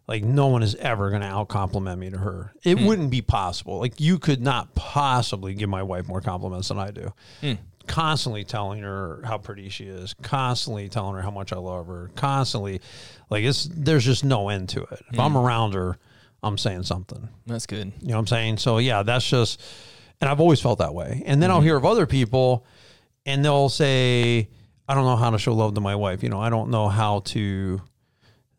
Like 0.08 0.24
no 0.24 0.48
one 0.48 0.62
is 0.62 0.74
ever 0.76 1.10
going 1.10 1.22
to 1.22 1.28
out 1.28 1.48
compliment 1.48 2.00
me 2.00 2.10
to 2.10 2.18
her. 2.18 2.52
It 2.64 2.78
hmm. 2.78 2.86
wouldn't 2.86 3.10
be 3.10 3.22
possible. 3.22 3.78
Like 3.78 4.00
you 4.00 4.18
could 4.18 4.42
not 4.42 4.74
possibly 4.74 5.54
give 5.54 5.68
my 5.68 5.82
wife 5.82 6.08
more 6.08 6.20
compliments 6.20 6.68
than 6.68 6.78
I 6.78 6.90
do. 6.90 7.12
Hmm. 7.40 7.52
Constantly 7.86 8.44
telling 8.44 8.82
her 8.82 9.22
how 9.24 9.38
pretty 9.38 9.68
she 9.68 9.84
is. 9.84 10.14
Constantly 10.22 10.88
telling 10.88 11.14
her 11.14 11.22
how 11.22 11.30
much 11.30 11.52
I 11.52 11.56
love 11.56 11.86
her. 11.86 12.10
Constantly, 12.14 12.80
like 13.30 13.44
it's 13.44 13.68
there's 13.72 14.04
just 14.04 14.24
no 14.24 14.48
end 14.48 14.68
to 14.70 14.82
it. 14.82 15.02
If 15.12 15.18
I'm 15.18 15.32
hmm. 15.32 15.38
around 15.38 15.74
her, 15.74 15.98
I'm 16.42 16.58
saying 16.58 16.84
something. 16.84 17.28
That's 17.46 17.66
good. 17.66 17.92
You 18.00 18.08
know 18.08 18.14
what 18.14 18.20
I'm 18.20 18.26
saying? 18.26 18.56
So 18.58 18.78
yeah, 18.78 19.02
that's 19.02 19.28
just, 19.28 19.60
and 20.20 20.28
I've 20.28 20.40
always 20.40 20.60
felt 20.60 20.78
that 20.78 20.94
way. 20.94 21.22
And 21.26 21.42
then 21.42 21.50
I'll 21.50 21.60
hear 21.60 21.76
of 21.76 21.84
other 21.84 22.06
people, 22.06 22.66
and 23.24 23.44
they'll 23.44 23.68
say, 23.68 24.48
"I 24.88 24.94
don't 24.94 25.04
know 25.04 25.16
how 25.16 25.30
to 25.30 25.38
show 25.38 25.54
love 25.54 25.74
to 25.74 25.80
my 25.80 25.94
wife. 25.94 26.22
You 26.22 26.28
know, 26.28 26.40
I 26.40 26.50
don't 26.50 26.70
know 26.70 26.88
how 26.88 27.20
to 27.26 27.80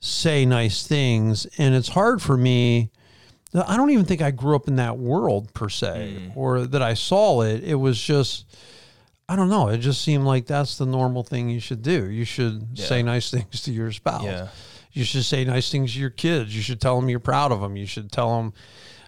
say 0.03 0.45
nice 0.45 0.85
things." 0.85 1.45
And 1.57 1.75
it's 1.75 1.89
hard 1.89 2.21
for 2.21 2.37
me. 2.37 2.91
I 3.53 3.77
don't 3.77 3.91
even 3.91 4.05
think 4.05 4.21
I 4.21 4.31
grew 4.31 4.55
up 4.55 4.67
in 4.67 4.77
that 4.77 4.97
world 4.97 5.53
per 5.53 5.69
se, 5.69 6.17
mm. 6.17 6.37
or 6.37 6.65
that 6.65 6.81
I 6.81 6.95
saw 6.95 7.41
it. 7.41 7.63
It 7.63 7.75
was 7.75 8.01
just. 8.01 8.45
I 9.29 9.37
don't 9.37 9.49
know. 9.49 9.69
It 9.69 9.77
just 9.77 10.01
seemed 10.01 10.25
like 10.25 10.47
that's 10.47 10.77
the 10.77 10.85
normal 10.85 11.23
thing 11.23 11.49
you 11.49 11.61
should 11.61 11.81
do. 11.81 12.09
You 12.09 12.25
should 12.25 12.77
say 12.77 13.01
nice 13.01 13.31
things 13.31 13.61
to 13.63 13.71
your 13.71 13.91
spouse. 13.93 14.25
Yeah. 14.25 14.49
You 14.93 15.03
should 15.03 15.25
say 15.25 15.43
nice 15.43 15.71
things 15.71 15.93
to 15.93 15.99
your 15.99 16.11
kids. 16.11 16.55
You 16.55 16.61
should 16.61 16.79
tell 16.79 16.99
them 16.99 17.09
you're 17.09 17.19
proud 17.19 17.51
of 17.51 17.59
them. 17.59 17.75
You 17.75 17.87
should 17.87 18.11
tell 18.11 18.37
them, 18.37 18.53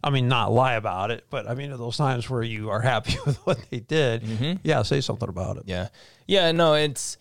I 0.04 0.10
mean, 0.10 0.28
not 0.28 0.52
lie 0.52 0.74
about 0.74 1.12
it, 1.12 1.26
but 1.30 1.48
I 1.48 1.54
mean, 1.54 1.70
those 1.70 1.96
times 1.96 2.28
where 2.28 2.42
you 2.42 2.72
are 2.72 2.82
happy 2.94 3.18
with 3.26 3.38
what 3.46 3.60
they 3.70 3.80
did, 3.80 4.24
mm-hmm. 4.24 4.54
yeah, 4.64 4.82
say 4.82 5.00
something 5.00 5.30
about 5.30 5.58
it. 5.58 5.64
Yeah. 5.68 5.90
Yeah. 6.28 6.52
No, 6.52 6.74
it's, 6.74 7.18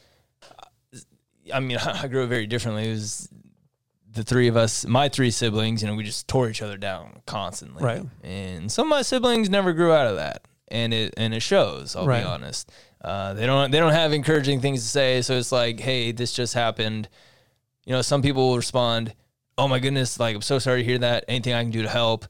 I 1.52 1.60
mean, 1.60 1.76
I 1.84 2.08
grew 2.08 2.22
up 2.22 2.30
very 2.30 2.46
differently. 2.46 2.88
It 2.88 2.92
was 2.92 3.28
the 4.14 4.22
three 4.24 4.48
of 4.48 4.56
us, 4.56 4.86
my 4.86 5.08
three 5.08 5.30
siblings, 5.30 5.82
you 5.82 5.88
know, 5.88 5.94
we 5.94 6.04
just 6.04 6.26
tore 6.28 6.48
each 6.48 6.62
other 6.62 6.76
down 6.76 7.20
constantly. 7.26 7.82
Right. 7.82 8.02
And 8.22 8.70
some 8.70 8.86
of 8.86 8.90
my 8.90 9.02
siblings 9.02 9.50
never 9.50 9.72
grew 9.72 9.92
out 9.92 10.06
of 10.06 10.16
that. 10.16 10.42
And 10.68 10.94
it, 10.94 11.14
and 11.16 11.34
it 11.34 11.40
shows, 11.40 11.94
I'll 11.94 12.06
Right. 12.06 12.22
be 12.22 12.26
honest. 12.26 12.70
Uh, 13.00 13.34
they 13.34 13.44
don't, 13.46 13.70
they 13.70 13.78
don't 13.78 13.92
have 13.92 14.12
encouraging 14.12 14.60
things 14.60 14.82
to 14.82 14.88
say. 14.88 15.20
So 15.22 15.34
it's 15.36 15.52
like, 15.52 15.78
Hey, 15.80 16.10
this 16.12 16.32
just 16.32 16.54
happened. 16.54 17.08
You 17.84 17.92
know, 17.92 18.02
some 18.02 18.22
people 18.22 18.48
will 18.48 18.56
respond, 18.56 19.14
Oh 19.58 19.68
my 19.68 19.78
goodness. 19.78 20.18
Like, 20.18 20.34
I'm 20.34 20.42
so 20.42 20.58
sorry 20.58 20.82
to 20.82 20.88
hear 20.88 20.98
that. 20.98 21.24
Anything 21.28 21.52
I 21.54 21.62
can 21.62 21.70
do 21.70 21.82
to 21.82 21.88
help. 21.88 22.24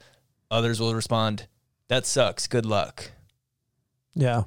Others 0.50 0.80
will 0.80 0.94
respond, 0.94 1.46
that 1.88 2.04
sucks. 2.06 2.46
Good 2.46 2.66
luck. 2.66 3.10
Yeah. 4.14 4.44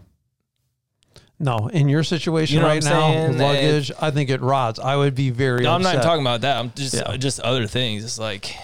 No, 1.39 1.67
in 1.71 1.87
your 1.87 2.03
situation 2.03 2.55
You 2.55 2.61
know 2.61 2.67
what 2.67 2.83
right 2.83 2.83
I'm 2.85 2.89
now, 2.91 3.11
saying? 3.11 3.37
luggage, 3.37 3.91
I 4.01 4.09
think 4.11 4.29
it 4.31 4.41
rots. 4.41 4.79
I 4.79 4.95
would 4.95 5.13
be 5.13 5.29
very 5.29 5.61
No, 5.63 5.73
I'm 5.73 5.81
not 5.83 5.89
upset. 5.89 5.95
even 5.95 6.05
talking 6.07 6.21
about 6.23 6.41
that. 6.41 6.57
I'm 6.57 6.71
just 6.75 6.95
Yeah. 6.95 7.15
just 7.17 7.39
other 7.41 7.67
things. 7.67 8.03
It's 8.03 8.17
like 8.17 8.55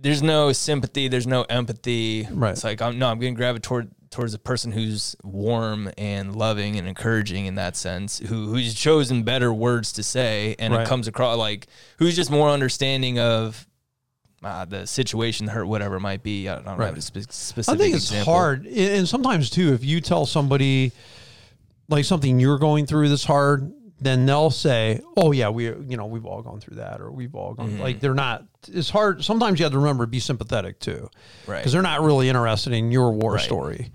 there's 0.00 0.22
no 0.22 0.52
sympathy, 0.52 1.08
there's 1.08 1.26
no 1.26 1.42
empathy. 1.42 2.26
Right. 2.30 2.52
It's 2.52 2.64
like 2.64 2.80
I'm 2.80 2.98
no, 2.98 3.08
I'm 3.10 3.18
going 3.20 3.34
to 3.34 3.36
gravitate 3.38 3.62
toward 3.64 3.90
towards 4.10 4.32
a 4.34 4.38
person 4.38 4.72
who's 4.72 5.14
warm 5.22 5.88
and 5.98 6.34
loving 6.34 6.76
and 6.76 6.88
encouraging 6.88 7.46
in 7.46 7.54
that 7.56 7.76
sense, 7.76 8.18
who 8.18 8.46
who's 8.48 8.72
chosen 8.74 9.22
better 9.22 9.52
words 9.52 9.92
to 9.92 10.02
say, 10.02 10.56
and 10.58 10.72
Right. 10.72 10.82
it 10.82 10.88
comes 10.88 11.06
across 11.06 11.36
like 11.36 11.66
who's 11.98 12.16
just 12.16 12.30
more 12.30 12.48
understanding 12.48 13.18
of. 13.18 13.66
Uh, 14.42 14.64
the 14.64 14.86
situation, 14.86 15.46
hurt, 15.48 15.66
whatever 15.66 15.96
it 15.96 16.00
might 16.00 16.22
be. 16.22 16.48
I 16.48 16.54
don't 16.62 16.78
Right. 16.78 16.86
have 16.86 16.96
a 16.96 17.02
spe- 17.02 17.30
specific. 17.30 17.68
I 17.68 17.76
think 17.76 17.94
it's 17.94 18.06
example. 18.06 18.32
hard, 18.32 18.64
and 18.64 18.74
and 18.78 19.06
sometimes 19.06 19.50
too, 19.50 19.74
if 19.74 19.84
you 19.84 20.00
tell 20.00 20.24
somebody 20.24 20.92
like 21.90 22.04
something 22.06 22.40
you're 22.40 22.58
going 22.58 22.86
through 22.86 23.08
this 23.10 23.24
hard, 23.24 23.70
then 24.00 24.24
they'll 24.24 24.50
say, 24.50 25.00
"Oh 25.16 25.32
yeah, 25.32 25.50
we 25.50 25.64
you 25.66 25.96
know 25.98 26.06
we've 26.06 26.24
all 26.24 26.40
gone 26.40 26.60
through 26.60 26.76
that, 26.76 27.00
or 27.02 27.10
we've 27.10 27.34
all 27.34 27.52
gone." 27.54 27.70
Mm-hmm. 27.72 27.80
Like 27.82 28.00
they're 28.00 28.14
not. 28.14 28.44
It's 28.68 28.88
hard. 28.88 29.22
Sometimes 29.24 29.58
you 29.58 29.64
have 29.64 29.72
to 29.72 29.78
remember 29.78 30.04
to 30.04 30.10
be 30.10 30.20
sympathetic 30.20 30.78
too, 30.80 31.08
Right. 31.46 31.58
Because 31.58 31.72
they're 31.72 31.82
not 31.82 32.00
really 32.00 32.28
interested 32.28 32.72
in 32.72 32.90
your 32.90 33.12
war 33.12 33.34
Right. 33.34 33.42
story. 33.42 33.90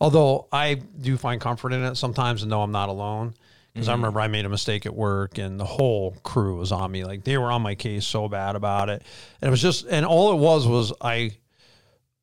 Although 0.00 0.46
I 0.52 0.74
do 0.74 1.16
find 1.16 1.40
comfort 1.40 1.72
in 1.72 1.82
it 1.82 1.96
sometimes 1.96 2.42
and 2.42 2.50
know 2.50 2.62
I'm 2.62 2.70
not 2.72 2.88
alone. 2.88 3.34
Because 3.74 3.86
Mm-hmm. 3.86 3.90
I 3.90 3.94
remember 3.94 4.20
I 4.20 4.28
made 4.28 4.44
a 4.44 4.48
mistake 4.48 4.86
at 4.86 4.94
work 4.94 5.38
and 5.38 5.58
the 5.60 5.64
whole 5.64 6.16
crew 6.24 6.56
was 6.58 6.72
on 6.72 6.90
me. 6.90 7.04
Like 7.04 7.22
they 7.24 7.36
were 7.38 7.50
on 7.52 7.62
my 7.62 7.74
case 7.74 8.06
so 8.06 8.28
bad 8.28 8.56
about 8.56 8.88
it. 8.88 9.02
And 9.40 9.48
it 9.48 9.50
was 9.50 9.60
just, 9.62 9.86
and 9.88 10.04
all 10.06 10.32
it 10.32 10.36
was 10.38 10.66
was 10.66 10.92
I, 11.00 11.32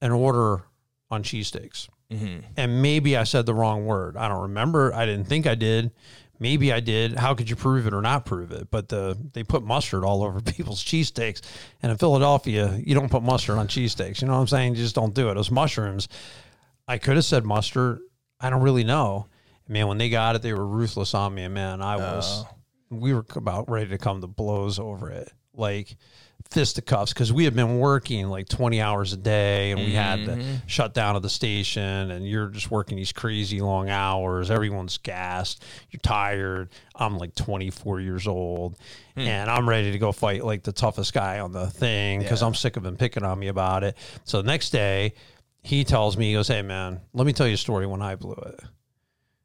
an 0.01 0.11
order 0.11 0.63
on 1.11 1.23
cheesesteaks. 1.23 1.87
Mm-hmm. 2.15 2.39
And 2.57 2.81
maybe 2.81 3.17
I 3.17 3.23
said 3.23 3.45
the 3.45 3.53
wrong 3.53 3.85
word. 3.85 4.17
I 4.17 4.27
don't 4.27 4.43
remember. 4.43 4.93
I 4.93 5.05
didn't 5.05 5.25
think 5.25 5.47
I 5.47 5.55
did. 5.55 5.91
Maybe 6.39 6.73
I 6.73 6.81
did. 6.81 7.17
How 7.17 7.33
could 7.33 7.49
you 7.49 7.55
prove 7.55 7.87
it 7.87 7.93
or 7.93 8.01
not 8.01 8.25
prove 8.25 8.51
it? 8.51 8.69
But 8.69 8.89
the 8.89 9.17
they 9.33 9.43
put 9.43 9.63
mustard 9.63 10.03
all 10.03 10.23
over 10.25 10.41
people's 10.41 10.83
cheesesteaks. 10.83 11.41
And 11.81 11.91
in 11.91 11.97
Philadelphia, 11.97 12.79
you 12.83 12.93
don't 12.93 13.09
put 13.09 13.23
mustard 13.23 13.57
on 13.57 13.67
cheesesteaks. 13.67 14.21
You 14.21 14.27
know 14.27 14.33
what 14.33 14.41
I'm 14.41 14.47
saying? 14.47 14.75
You 14.75 14.81
just 14.81 14.95
don't 14.95 15.13
do 15.13 15.29
it. 15.29 15.31
It 15.31 15.37
was 15.37 15.51
mushrooms. 15.51 16.07
I 16.87 16.97
could 16.97 17.15
have 17.15 17.25
said 17.25 17.45
mustard. 17.45 17.99
I 18.39 18.49
don't 18.49 18.61
really 18.61 18.83
know. 18.83 19.27
Man, 19.67 19.87
when 19.87 19.97
they 19.97 20.09
got 20.09 20.35
it, 20.35 20.41
they 20.41 20.53
were 20.53 20.67
ruthless 20.67 21.13
on 21.13 21.33
me. 21.33 21.43
And 21.43 21.53
man, 21.53 21.81
I 21.81 21.95
was, 21.95 22.43
oh. 22.43 22.49
we 22.91 23.13
were 23.13 23.25
about 23.35 23.69
ready 23.69 23.89
to 23.89 23.97
come 23.97 24.21
to 24.21 24.27
blows 24.27 24.77
over 24.77 25.09
it. 25.09 25.31
Like 25.55 25.95
fisticuffs 26.51 27.11
because 27.11 27.33
we 27.33 27.43
had 27.43 27.55
been 27.55 27.79
working 27.79 28.27
like 28.27 28.47
20 28.47 28.79
hours 28.79 29.11
a 29.13 29.17
day 29.17 29.71
and 29.71 29.79
we 29.81 29.91
had 29.93 30.19
Mm-hmm. 30.19 30.39
to 30.39 30.61
shut 30.67 30.93
down 30.93 31.15
at 31.15 31.21
the 31.21 31.29
station 31.29 32.11
and 32.11 32.25
you're 32.27 32.47
just 32.47 32.71
working 32.71 32.95
these 32.97 33.11
crazy 33.11 33.59
long 33.59 33.89
hours 33.89 34.49
everyone's 34.51 34.97
gassed 34.97 35.63
you're 35.89 35.99
tired 36.01 36.69
i'm 36.95 37.17
like 37.17 37.35
24 37.35 37.99
years 37.99 38.27
old 38.27 38.77
Hmm. 39.15 39.21
and 39.21 39.49
i'm 39.49 39.67
ready 39.67 39.91
to 39.91 39.97
go 39.97 40.11
fight 40.11 40.43
like 40.45 40.63
the 40.63 40.71
toughest 40.71 41.13
guy 41.13 41.39
on 41.39 41.51
the 41.51 41.67
thing 41.67 42.19
because 42.19 42.41
Yeah. 42.41 42.47
i'm 42.47 42.53
sick 42.55 42.77
of 42.77 42.85
him 42.85 42.95
picking 42.95 43.23
on 43.23 43.37
me 43.39 43.47
about 43.47 43.83
it 43.83 43.97
so 44.23 44.41
the 44.41 44.47
next 44.47 44.69
day 44.69 45.13
he 45.63 45.83
tells 45.83 46.15
me 46.15 46.27
he 46.27 46.33
goes 46.33 46.47
hey 46.47 46.61
man 46.61 47.01
let 47.13 47.25
me 47.25 47.33
tell 47.33 47.47
you 47.47 47.55
a 47.55 47.57
story 47.57 47.87
when 47.87 48.01
i 48.01 48.15
blew 48.15 48.33
it 48.33 48.59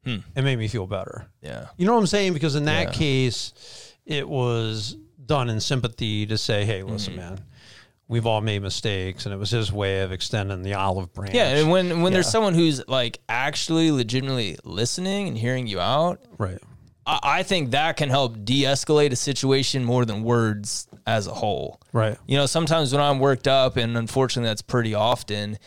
Hmm. 0.05 0.17
it 0.35 0.43
made 0.43 0.57
me 0.57 0.67
feel 0.67 0.87
better 0.87 1.27
Yeah. 1.41 1.67
you 1.77 1.85
know 1.85 1.93
what 1.93 1.99
I'm 1.99 2.07
saying? 2.07 2.33
Because 2.33 2.55
in 2.55 2.65
that 2.65 2.87
Yeah. 2.87 2.93
case, 2.93 3.53
it 4.05 4.27
was 4.27 4.97
done 5.31 5.49
in 5.49 5.59
sympathy 5.59 6.25
to 6.27 6.37
say, 6.37 6.65
hey, 6.65 6.81
Mm-hmm. 6.81 6.91
listen, 6.91 7.15
man, 7.15 7.39
we've 8.07 8.25
all 8.25 8.41
made 8.41 8.61
mistakes. 8.61 9.25
And 9.25 9.33
it 9.33 9.37
was 9.37 9.49
his 9.51 9.71
way 9.71 10.01
of 10.01 10.11
extending 10.11 10.61
the 10.61 10.73
olive 10.73 11.13
branch. 11.13 11.33
Yeah, 11.33 11.55
and 11.55 11.71
when 11.71 12.01
when 12.01 12.11
there's 12.13 12.29
someone 12.29 12.53
who's 12.53 12.85
like 12.87 13.19
actually 13.29 13.91
legitimately 13.91 14.57
listening 14.63 15.27
and 15.29 15.37
hearing 15.37 15.67
you 15.67 15.79
out, 15.79 16.19
right. 16.37 16.59
I, 17.05 17.19
I 17.39 17.43
think 17.43 17.71
that 17.71 17.97
can 17.97 18.09
help 18.09 18.43
de-escalate 18.43 19.11
a 19.11 19.15
situation 19.15 19.83
more 19.85 20.03
than 20.05 20.23
words 20.23 20.87
as 21.07 21.27
a 21.27 21.33
whole. 21.33 21.79
Right. 21.93 22.17
You 22.27 22.37
know, 22.37 22.45
sometimes 22.45 22.91
when 22.93 23.01
I'm 23.01 23.19
worked 23.19 23.47
up, 23.47 23.77
and 23.77 23.97
unfortunately 23.97 24.49
that's 24.49 24.61
pretty 24.61 24.93
often, 24.93 25.57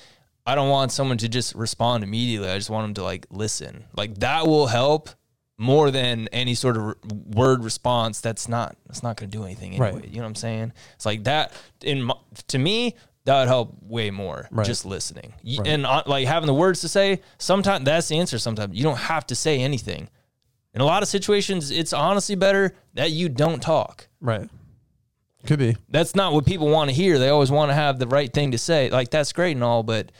I 0.47 0.55
don't 0.55 0.69
want 0.69 0.93
someone 0.93 1.17
to 1.19 1.29
just 1.29 1.55
respond 1.55 2.05
immediately. 2.05 2.51
I 2.51 2.57
just 2.59 2.71
want 2.71 2.85
them 2.85 2.95
to 2.95 3.03
like 3.03 3.27
listen. 3.31 3.85
Like 3.97 4.19
that 4.19 4.47
will 4.47 4.67
help 4.67 5.09
more 5.57 5.91
than 5.91 6.29
any 6.29 6.55
sort 6.55 6.77
of 6.77 6.95
word 7.35 7.63
response. 7.65 8.21
That's 8.21 8.49
not 8.49 8.77
that's 8.87 9.03
not 9.03 9.17
going 9.17 9.31
to 9.31 9.37
do 9.37 9.45
anything 9.45 9.71
anyway. 9.75 9.93
Right. 9.93 10.09
You 10.09 10.17
know 10.17 10.23
what 10.23 10.29
I'm 10.29 10.35
saying? 10.35 10.73
It's 10.97 11.07
like 11.07 11.25
that. 11.25 11.53
In 11.83 12.03
my, 12.03 12.15
to 12.49 12.59
me, 12.59 12.97
that 13.25 13.39
would 13.41 13.49
help 13.49 13.75
way 13.83 14.11
more. 14.11 14.49
Right. 14.51 14.67
Just 14.67 14.85
listening 14.85 15.33
Y- 15.45 15.59
and 15.65 15.87
uh, 15.87 16.03
like 16.07 16.27
having 16.27 16.47
the 16.49 16.55
words 16.55 16.81
to 16.83 16.89
say. 16.89 17.21
Sometimes 17.39 17.85
that's 17.85 18.09
the 18.09 18.19
answer. 18.19 18.39
Sometimes 18.39 18.77
you 18.77 18.83
don't 18.83 18.99
have 18.99 19.27
to 19.29 19.35
say 19.35 19.61
anything. 19.61 20.09
In 20.75 20.81
a 20.81 20.85
lot 20.85 21.03
of 21.05 21.09
situations, 21.09 21.71
it's 21.71 21.93
honestly 21.93 22.35
better 22.35 22.75
that 22.95 23.13
you 23.13 23.29
don't 23.29 23.63
talk 23.63 24.09
Right. 24.21 24.51
Could 25.47 25.59
be. 25.61 25.77
that's 25.89 26.17
not 26.17 26.33
what 26.33 26.47
people 26.47 26.69
want 26.69 26.91
to 26.91 26.97
hear. 26.97 27.19
They 27.19 27.29
always 27.29 27.51
want 27.51 27.71
to 27.71 27.75
have 27.75 27.99
the 27.99 28.07
right 28.09 28.33
thing 28.33 28.51
to 28.53 28.59
say. 28.59 28.89
Like 28.91 29.11
that's 29.11 29.33
great 29.33 29.53
and 29.53 29.63
all, 29.63 29.83
but 29.83 30.11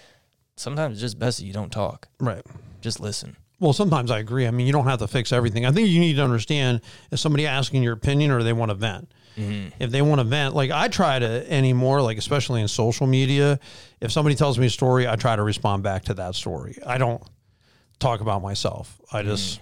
sometimes 0.57 0.93
it's 0.95 1.01
just 1.01 1.19
best 1.19 1.39
that 1.41 1.45
you 1.47 1.53
don't 1.53 1.73
talk. 1.73 2.09
Right. 2.21 2.43
Just 2.83 3.01
listen. 3.01 3.37
Well, 3.61 3.73
sometimes 3.73 4.11
I 4.11 4.19
agree. 4.19 4.47
I 4.47 4.51
mean, 4.51 4.67
you 4.67 4.73
don't 4.73 4.87
have 4.87 4.99
to 4.99 5.09
fix 5.09 5.33
everything. 5.33 5.65
I 5.65 5.71
think 5.71 5.89
you 5.89 6.01
need 6.01 6.15
to 6.17 6.23
understand 6.23 6.81
is 7.11 7.21
somebody 7.21 7.47
asking 7.47 7.83
your 7.83 7.93
opinion 7.93 8.31
or 8.31 8.43
they 8.43 8.53
want 8.53 8.71
to 8.71 8.75
vent. 8.75 9.11
Mm-hmm. 9.37 9.83
If 9.83 9.91
they 9.91 10.03
want 10.03 10.21
to 10.21 10.25
vent, 10.25 10.55
like 10.55 10.71
I 10.71 10.89
try 10.89 11.19
to 11.19 11.53
anymore, 11.53 12.03
like 12.03 12.19
especially 12.19 12.61
in 12.61 12.69
social 12.69 13.07
media, 13.07 13.59
if 14.01 14.13
somebody 14.13 14.37
tells 14.37 14.59
me 14.59 14.67
a 14.67 14.71
story, 14.71 15.09
I 15.09 15.17
try 15.17 15.37
to 15.37 15.43
respond 15.43 15.83
back 15.83 16.05
to 16.05 16.15
that 16.15 16.35
story. 16.35 16.77
I 16.87 16.99
don't 16.99 17.23
talk 17.99 18.21
about 18.21 18.43
myself. 18.43 19.01
I 19.13 19.23
mm. 19.23 19.27
just 19.27 19.61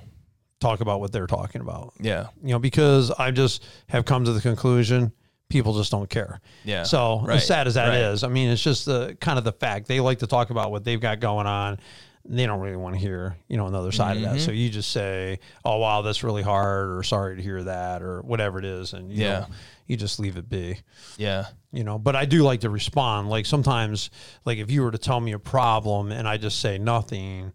talk 0.61 0.81
about 0.81 1.01
what 1.01 1.13
they're 1.13 1.27
talking 1.27 1.61
about. 1.61 1.95
Yeah. 2.01 2.29
You 2.43 2.53
know, 2.53 2.59
because 2.59 3.11
I 3.11 3.31
just 3.31 3.65
have 3.89 4.05
come 4.05 4.25
to 4.25 4.33
the 4.33 4.41
conclusion 4.41 5.13
people 5.49 5.77
just 5.77 5.91
don't 5.91 6.09
care. 6.09 6.41
Yeah. 6.65 6.85
So 6.85 7.21
Right. 7.21 7.37
as 7.37 7.47
sad 7.47 7.67
as 7.67 7.75
that 7.75 7.95
is, 7.95 8.23
Right. 8.23 8.31
I 8.31 8.33
mean, 8.33 8.49
it's 8.49 8.63
just 8.63 8.87
the 8.87 9.17
kind 9.21 9.39
of 9.39 9.45
the 9.45 9.53
fact 9.53 9.87
they 9.87 10.01
like 10.01 10.21
to 10.21 10.27
talk 10.27 10.51
about 10.51 10.71
what 10.71 10.83
they've 10.83 11.01
got 11.01 11.21
going 11.21 11.47
on. 11.47 11.79
They 12.25 12.47
don't 12.47 12.61
really 12.61 12.77
want 12.77 12.95
to 12.95 13.01
hear, 13.01 13.37
you 13.49 13.57
know, 13.57 13.67
another 13.67 13.91
side 13.91 14.17
of 14.17 14.23
that. 14.23 14.37
Mm-hmm. 14.37 14.45
So 14.45 14.53
you 14.53 14.71
just 14.71 14.93
say, 14.93 15.41
"Oh, 15.65 15.79
wow, 15.79 16.03
that's 16.03 16.23
really 16.23 16.43
hard," 16.43 16.91
or 16.97 17.03
"Sorry 17.03 17.37
to 17.37 17.43
hear 17.43 17.65
that," 17.65 18.01
or 18.03 18.23
whatever 18.23 18.59
it 18.61 18.65
is, 18.65 18.93
and 18.93 19.11
you 19.13 19.25
Yeah. 19.25 19.41
know, 19.41 19.47
you 19.89 19.97
just 19.97 20.21
leave 20.21 20.37
it 20.37 20.49
be. 20.49 20.79
Yeah. 21.19 21.47
You 21.73 21.83
know, 21.83 21.99
but 21.99 22.15
I 22.15 22.25
do 22.25 22.43
like 22.45 22.61
to 22.61 22.71
respond. 22.71 23.29
Like 23.29 23.45
sometimes, 23.47 24.11
like 24.45 24.59
if 24.59 24.71
you 24.71 24.83
were 24.83 24.93
to 24.93 24.99
tell 24.99 25.21
me 25.21 25.33
a 25.33 25.39
problem 25.41 26.13
and 26.13 26.29
I 26.29 26.37
just 26.37 26.61
say 26.61 26.79
nothing, 26.79 27.53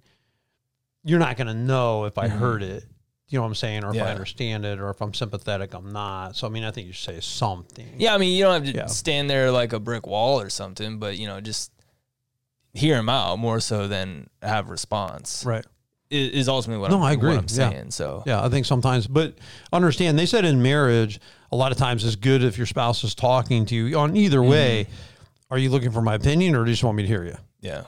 you're 1.03 1.19
not 1.19 1.37
going 1.37 1.47
to 1.47 1.53
know 1.53 2.03
if 2.05 2.17
I 2.17 2.27
heard 2.27 2.61
it. 2.63 2.83
You 3.29 3.37
know 3.37 3.43
what 3.43 3.49
I'm 3.49 3.55
saying, 3.55 3.83
or 3.83 3.89
if 3.89 3.95
I 3.95 3.99
Mm-hmm. 3.99 4.07
Understand 4.09 4.65
it, 4.65 4.79
or 4.79 4.89
if 4.89 5.01
I'm 5.01 5.13
sympathetic, 5.13 5.73
I'm 5.73 5.91
not. 5.91 6.35
So 6.35 6.47
I 6.47 6.49
mean, 6.49 6.63
I 6.63 6.71
think 6.71 6.87
you 6.87 6.93
say 6.93 7.19
something. 7.21 7.87
Yeah. 7.97 8.13
I 8.13 8.17
mean, 8.17 8.35
you 8.37 8.43
don't 8.43 8.53
have 8.65 8.73
to 8.73 8.77
Yeah. 8.77 8.85
stand 8.87 9.29
there 9.29 9.51
like 9.51 9.71
a 9.73 9.79
brick 9.79 10.07
wall 10.07 10.39
or 10.41 10.49
something, 10.49 10.97
but 10.99 11.17
you 11.17 11.27
know, 11.27 11.39
just 11.41 11.71
hear 12.77 12.95
them 12.95 13.09
out 13.09 13.39
more 13.39 13.59
so 13.59 13.87
than 13.87 14.29
have 14.41 14.69
response. 14.69 15.43
Right. 15.45 15.65
Is, 16.09 16.31
is 16.31 16.47
ultimately 16.49 16.79
what 16.81 16.91
No, 16.91 16.97
I'm, 16.97 17.03
I 17.03 17.11
agree. 17.13 17.31
I'm 17.33 17.45
Yeah. 17.49 17.69
saying. 17.69 17.91
So 17.91 18.23
Yeah, 18.25 18.43
I 18.43 18.49
think 18.49 18.65
sometimes, 18.65 19.07
but 19.07 19.35
understand 19.73 20.17
they 20.17 20.25
said 20.25 20.45
in 20.45 20.61
marriage, 20.61 21.19
a 21.51 21.55
lot 21.55 21.71
of 21.71 21.77
times 21.77 22.05
it's 22.05 22.15
good 22.15 22.43
if 22.43 22.57
your 22.57 22.67
spouse 22.67 23.03
is 23.03 23.13
talking 23.15 23.65
to 23.65 23.75
you 23.75 23.97
on 23.97 24.15
either 24.15 24.39
Mm-hmm. 24.39 24.49
way. 24.49 24.87
Are 25.49 25.57
you 25.57 25.69
looking 25.69 25.91
for 25.91 26.01
my 26.01 26.15
opinion 26.15 26.55
or 26.55 26.63
do 26.63 26.69
you 26.69 26.73
just 26.73 26.83
want 26.83 26.97
me 26.97 27.03
to 27.03 27.07
hear 27.07 27.23
you? 27.25 27.35
yeah. 27.61 27.83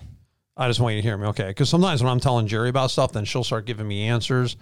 I 0.58 0.68
just 0.68 0.82
want 0.82 0.96
you 0.96 1.02
to 1.02 1.08
hear 1.08 1.18
me. 1.18 1.28
Okay. 1.28 1.48
Because 1.48 1.70
sometimes 1.70 2.04
when 2.04 2.12
I'm 2.12 2.20
telling 2.20 2.46
Jerry 2.48 2.68
about 2.68 2.92
stuff, 2.92 3.14
then 3.14 3.24
she'll 3.24 3.46
start 3.46 3.66
giving 3.66 3.88
me 3.88 4.08
answers. 4.10 4.58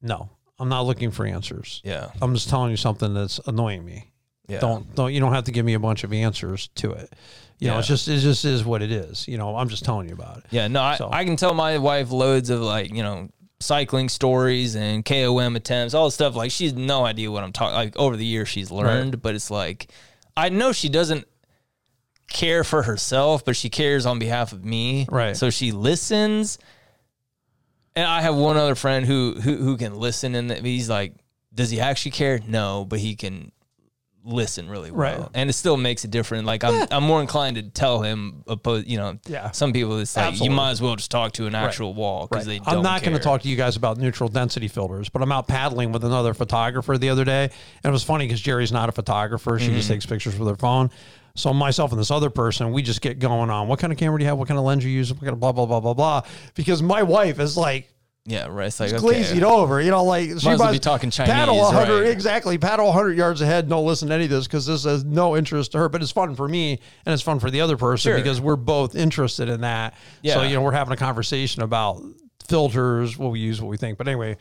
No, 0.00 0.30
I'm 0.58 0.68
not 0.70 0.86
looking 0.86 1.10
for 1.10 1.26
answers. 1.26 1.82
Yeah. 1.84 2.10
I'm 2.22 2.34
just 2.34 2.48
telling 2.48 2.70
you 2.70 2.76
something 2.78 3.12
that's 3.14 3.38
annoying 3.46 3.84
me. 3.84 4.10
Yeah. 4.48 4.60
Don't 4.60 4.94
don't 4.94 5.12
you 5.12 5.20
don't 5.20 5.34
have 5.34 5.44
to 5.44 5.52
give 5.52 5.66
me 5.66 5.74
a 5.74 5.78
bunch 5.78 6.04
of 6.04 6.12
answers 6.14 6.68
to 6.76 6.92
it. 6.92 7.12
You 7.58 7.68
know, 7.68 7.74
Yeah. 7.74 7.78
it's 7.80 7.88
just 7.88 8.08
it 8.08 8.18
just 8.18 8.44
is 8.44 8.64
what 8.64 8.82
it 8.82 8.92
is. 8.92 9.26
You 9.26 9.36
know, 9.38 9.56
I'm 9.56 9.68
just 9.68 9.84
telling 9.84 10.08
you 10.08 10.14
about 10.14 10.38
it. 10.38 10.44
Yeah, 10.50 10.68
no, 10.68 10.80
I, 10.82 10.96
So- 10.96 11.08
I 11.12 11.24
can 11.24 11.36
tell 11.36 11.54
my 11.54 11.78
wife 11.78 12.10
loads 12.10 12.50
of 12.50 12.60
like, 12.60 12.90
you 12.94 13.02
know, 13.02 13.28
cycling 13.60 14.08
stories 14.08 14.76
and 14.76 15.04
KOM 15.04 15.56
attempts, 15.56 15.92
all 15.94 16.04
the 16.06 16.12
stuff. 16.12 16.36
Like 16.36 16.52
she's 16.52 16.72
no 16.74 17.04
idea 17.04 17.30
what 17.30 17.42
I'm 17.42 17.52
talking 17.52 17.74
like 17.74 17.96
over 17.96 18.16
the 18.16 18.24
years 18.24 18.48
she's 18.48 18.70
learned, 18.70 19.20
but 19.22 19.34
it's 19.34 19.50
like 19.50 19.90
I 20.36 20.48
know 20.50 20.70
she 20.72 20.88
doesn't 20.88 21.26
care 22.28 22.62
for 22.62 22.82
herself, 22.84 23.44
but 23.44 23.56
she 23.56 23.68
cares 23.70 24.06
on 24.06 24.18
behalf 24.20 24.52
of 24.52 24.64
me. 24.64 25.06
Right. 25.10 25.36
So 25.36 25.50
she 25.50 25.72
listens. 25.72 26.58
And 27.96 28.06
I 28.06 28.20
have 28.22 28.36
one 28.36 28.56
other 28.56 28.76
friend 28.76 29.04
who 29.04 29.34
who, 29.40 29.56
who 29.56 29.76
can 29.76 29.94
listen 29.96 30.36
and 30.36 30.50
he's 30.64 30.88
like, 30.88 31.14
does 31.52 31.70
he 31.70 31.80
actually 31.80 32.12
care? 32.12 32.38
No, 32.46 32.84
but 32.84 33.00
he 33.00 33.16
can 33.16 33.50
listen 34.28 34.68
really 34.68 34.90
well. 34.90 35.18
Right. 35.20 35.28
And 35.34 35.48
it 35.50 35.54
still 35.54 35.76
makes 35.76 36.04
it 36.04 36.10
different. 36.10 36.44
Like 36.46 36.62
I'm 36.64 36.86
I'm 36.90 37.02
more 37.04 37.20
inclined 37.20 37.56
to 37.56 37.62
tell 37.62 38.02
him 38.02 38.44
opposed 38.46 38.86
you 38.86 38.98
know, 38.98 39.18
Yeah. 39.26 39.50
some 39.52 39.72
people 39.72 39.98
it's 39.98 40.16
like 40.16 40.26
Absolutely. 40.26 40.52
you 40.52 40.56
might 40.56 40.70
as 40.70 40.82
well 40.82 40.94
just 40.96 41.10
talk 41.10 41.32
to 41.32 41.46
an 41.46 41.54
actual 41.54 41.94
wall 41.94 42.26
because 42.26 42.46
they 42.46 42.58
don't 42.58 42.68
I'm 42.68 42.82
not 42.82 43.02
going 43.02 43.16
to 43.16 43.22
talk 43.22 43.42
to 43.42 43.48
you 43.48 43.56
guys 43.56 43.76
about 43.76 43.96
neutral 43.98 44.28
density 44.28 44.68
filters, 44.68 45.08
but 45.08 45.22
I'm 45.22 45.32
out 45.32 45.48
paddling 45.48 45.92
with 45.92 46.04
another 46.04 46.34
photographer 46.34 46.98
the 46.98 47.08
other 47.08 47.24
day, 47.24 47.44
and 47.44 47.90
it 47.90 47.90
was 47.90 48.04
funny 48.04 48.26
because 48.26 48.40
Jerry's 48.40 48.70
not 48.72 48.88
a 48.88 48.92
photographer; 48.92 49.58
she 49.58 49.66
Mm-hmm. 49.68 49.76
just 49.76 49.88
takes 49.88 50.06
pictures 50.06 50.38
with 50.38 50.48
her 50.48 50.56
phone. 50.56 50.90
So 51.34 51.52
myself 51.54 51.92
and 51.92 52.00
this 52.00 52.10
other 52.10 52.30
person, 52.30 52.72
we 52.72 52.82
just 52.82 53.00
get 53.00 53.18
going 53.20 53.48
on. 53.48 53.68
What 53.68 53.78
kind 53.78 53.92
of 53.92 53.98
camera 53.98 54.18
do 54.18 54.24
you 54.24 54.28
have? 54.28 54.38
What 54.38 54.48
kind 54.48 54.58
of 54.58 54.64
lens 54.64 54.84
you 54.84 54.90
use? 54.90 55.12
What 55.12 55.20
kind 55.20 55.32
of 55.32 55.38
blah 55.40 55.52
blah 55.52 55.66
blah 55.66 55.78
blah 55.80 55.94
blah? 55.94 56.22
Because 56.54 56.82
my 56.82 57.02
wife 57.02 57.38
is 57.38 57.56
like 57.56 57.88
Yeah, 58.28 58.48
right. 58.50 58.66
It's 58.66 58.78
like 58.78 58.94
glazied 58.96 59.42
okay. 59.42 59.52
over, 59.52 59.80
you 59.80 59.90
know, 59.90 60.04
like 60.04 60.28
she 60.28 60.34
as 60.34 60.44
well 60.44 60.70
be 60.70 60.78
talking 60.78 61.10
Paddle 61.10 61.54
Chinese, 61.54 61.74
100 61.74 62.00
right. 62.02 62.10
exactly. 62.10 62.58
Paddle 62.58 62.86
100 62.88 63.16
yards 63.16 63.40
ahead. 63.40 63.70
Don't 63.70 63.86
listen 63.86 64.08
to 64.08 64.14
any 64.14 64.24
of 64.24 64.30
this 64.30 64.46
because 64.46 64.66
this 64.66 64.84
has 64.84 65.02
no 65.02 65.34
interest 65.34 65.72
to 65.72 65.78
her. 65.78 65.88
But 65.88 66.02
it's 66.02 66.10
fun 66.10 66.36
for 66.36 66.46
me 66.46 66.78
and 67.06 67.12
it's 67.14 67.22
fun 67.22 67.40
for 67.40 67.50
the 67.50 67.62
other 67.62 67.78
person 67.78 68.10
Sure. 68.10 68.18
because 68.18 68.38
we're 68.38 68.56
both 68.56 68.94
interested 68.94 69.48
in 69.48 69.62
that. 69.62 69.94
Yeah. 70.20 70.34
So 70.34 70.42
you 70.42 70.56
know, 70.56 70.60
we're 70.60 70.72
having 70.72 70.92
a 70.92 70.96
conversation 70.98 71.62
about 71.62 72.02
filters, 72.46 73.16
what 73.16 73.32
we 73.32 73.40
use, 73.40 73.62
what 73.62 73.70
we 73.70 73.78
think. 73.78 73.96
But 73.96 74.08
anyway. 74.08 74.36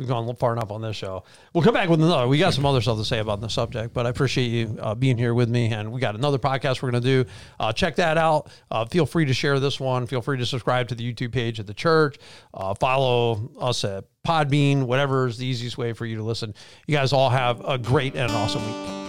We've 0.00 0.08
gone 0.08 0.34
far 0.36 0.54
enough 0.54 0.70
on 0.70 0.80
this 0.80 0.96
show. 0.96 1.24
We'll 1.52 1.62
come 1.62 1.74
back 1.74 1.90
with 1.90 2.00
another. 2.00 2.26
We 2.26 2.38
got 2.38 2.54
some 2.54 2.64
other 2.64 2.80
stuff 2.80 2.96
to 2.96 3.04
say 3.04 3.18
about 3.18 3.42
the 3.42 3.50
subject, 3.50 3.92
but 3.92 4.06
I 4.06 4.08
appreciate 4.08 4.46
you 4.46 4.78
uh, 4.80 4.94
being 4.94 5.18
here 5.18 5.34
with 5.34 5.50
me. 5.50 5.66
And 5.66 5.92
we 5.92 6.00
got 6.00 6.14
another 6.14 6.38
podcast 6.38 6.80
we're 6.80 6.90
going 6.90 7.02
to 7.02 7.24
do. 7.24 7.30
Uh, 7.60 7.70
check 7.70 7.96
that 7.96 8.16
out. 8.16 8.50
Uh, 8.70 8.86
feel 8.86 9.04
free 9.04 9.26
to 9.26 9.34
share 9.34 9.60
this 9.60 9.78
one. 9.78 10.06
Feel 10.06 10.22
free 10.22 10.38
to 10.38 10.46
subscribe 10.46 10.88
to 10.88 10.94
the 10.94 11.12
YouTube 11.12 11.32
page 11.32 11.60
at 11.60 11.66
the 11.66 11.74
church. 11.74 12.16
Uh, 12.54 12.72
follow 12.72 13.50
us 13.60 13.84
at 13.84 14.06
Podbean, 14.26 14.84
whatever 14.84 15.26
is 15.26 15.36
the 15.36 15.44
easiest 15.44 15.76
way 15.76 15.92
for 15.92 16.06
you 16.06 16.16
to 16.16 16.22
listen. 16.22 16.54
You 16.86 16.96
guys 16.96 17.12
all 17.12 17.28
have 17.28 17.62
a 17.62 17.76
great 17.76 18.14
and 18.14 18.30
an 18.30 18.36
awesome 18.36 18.64
week. 18.64 18.99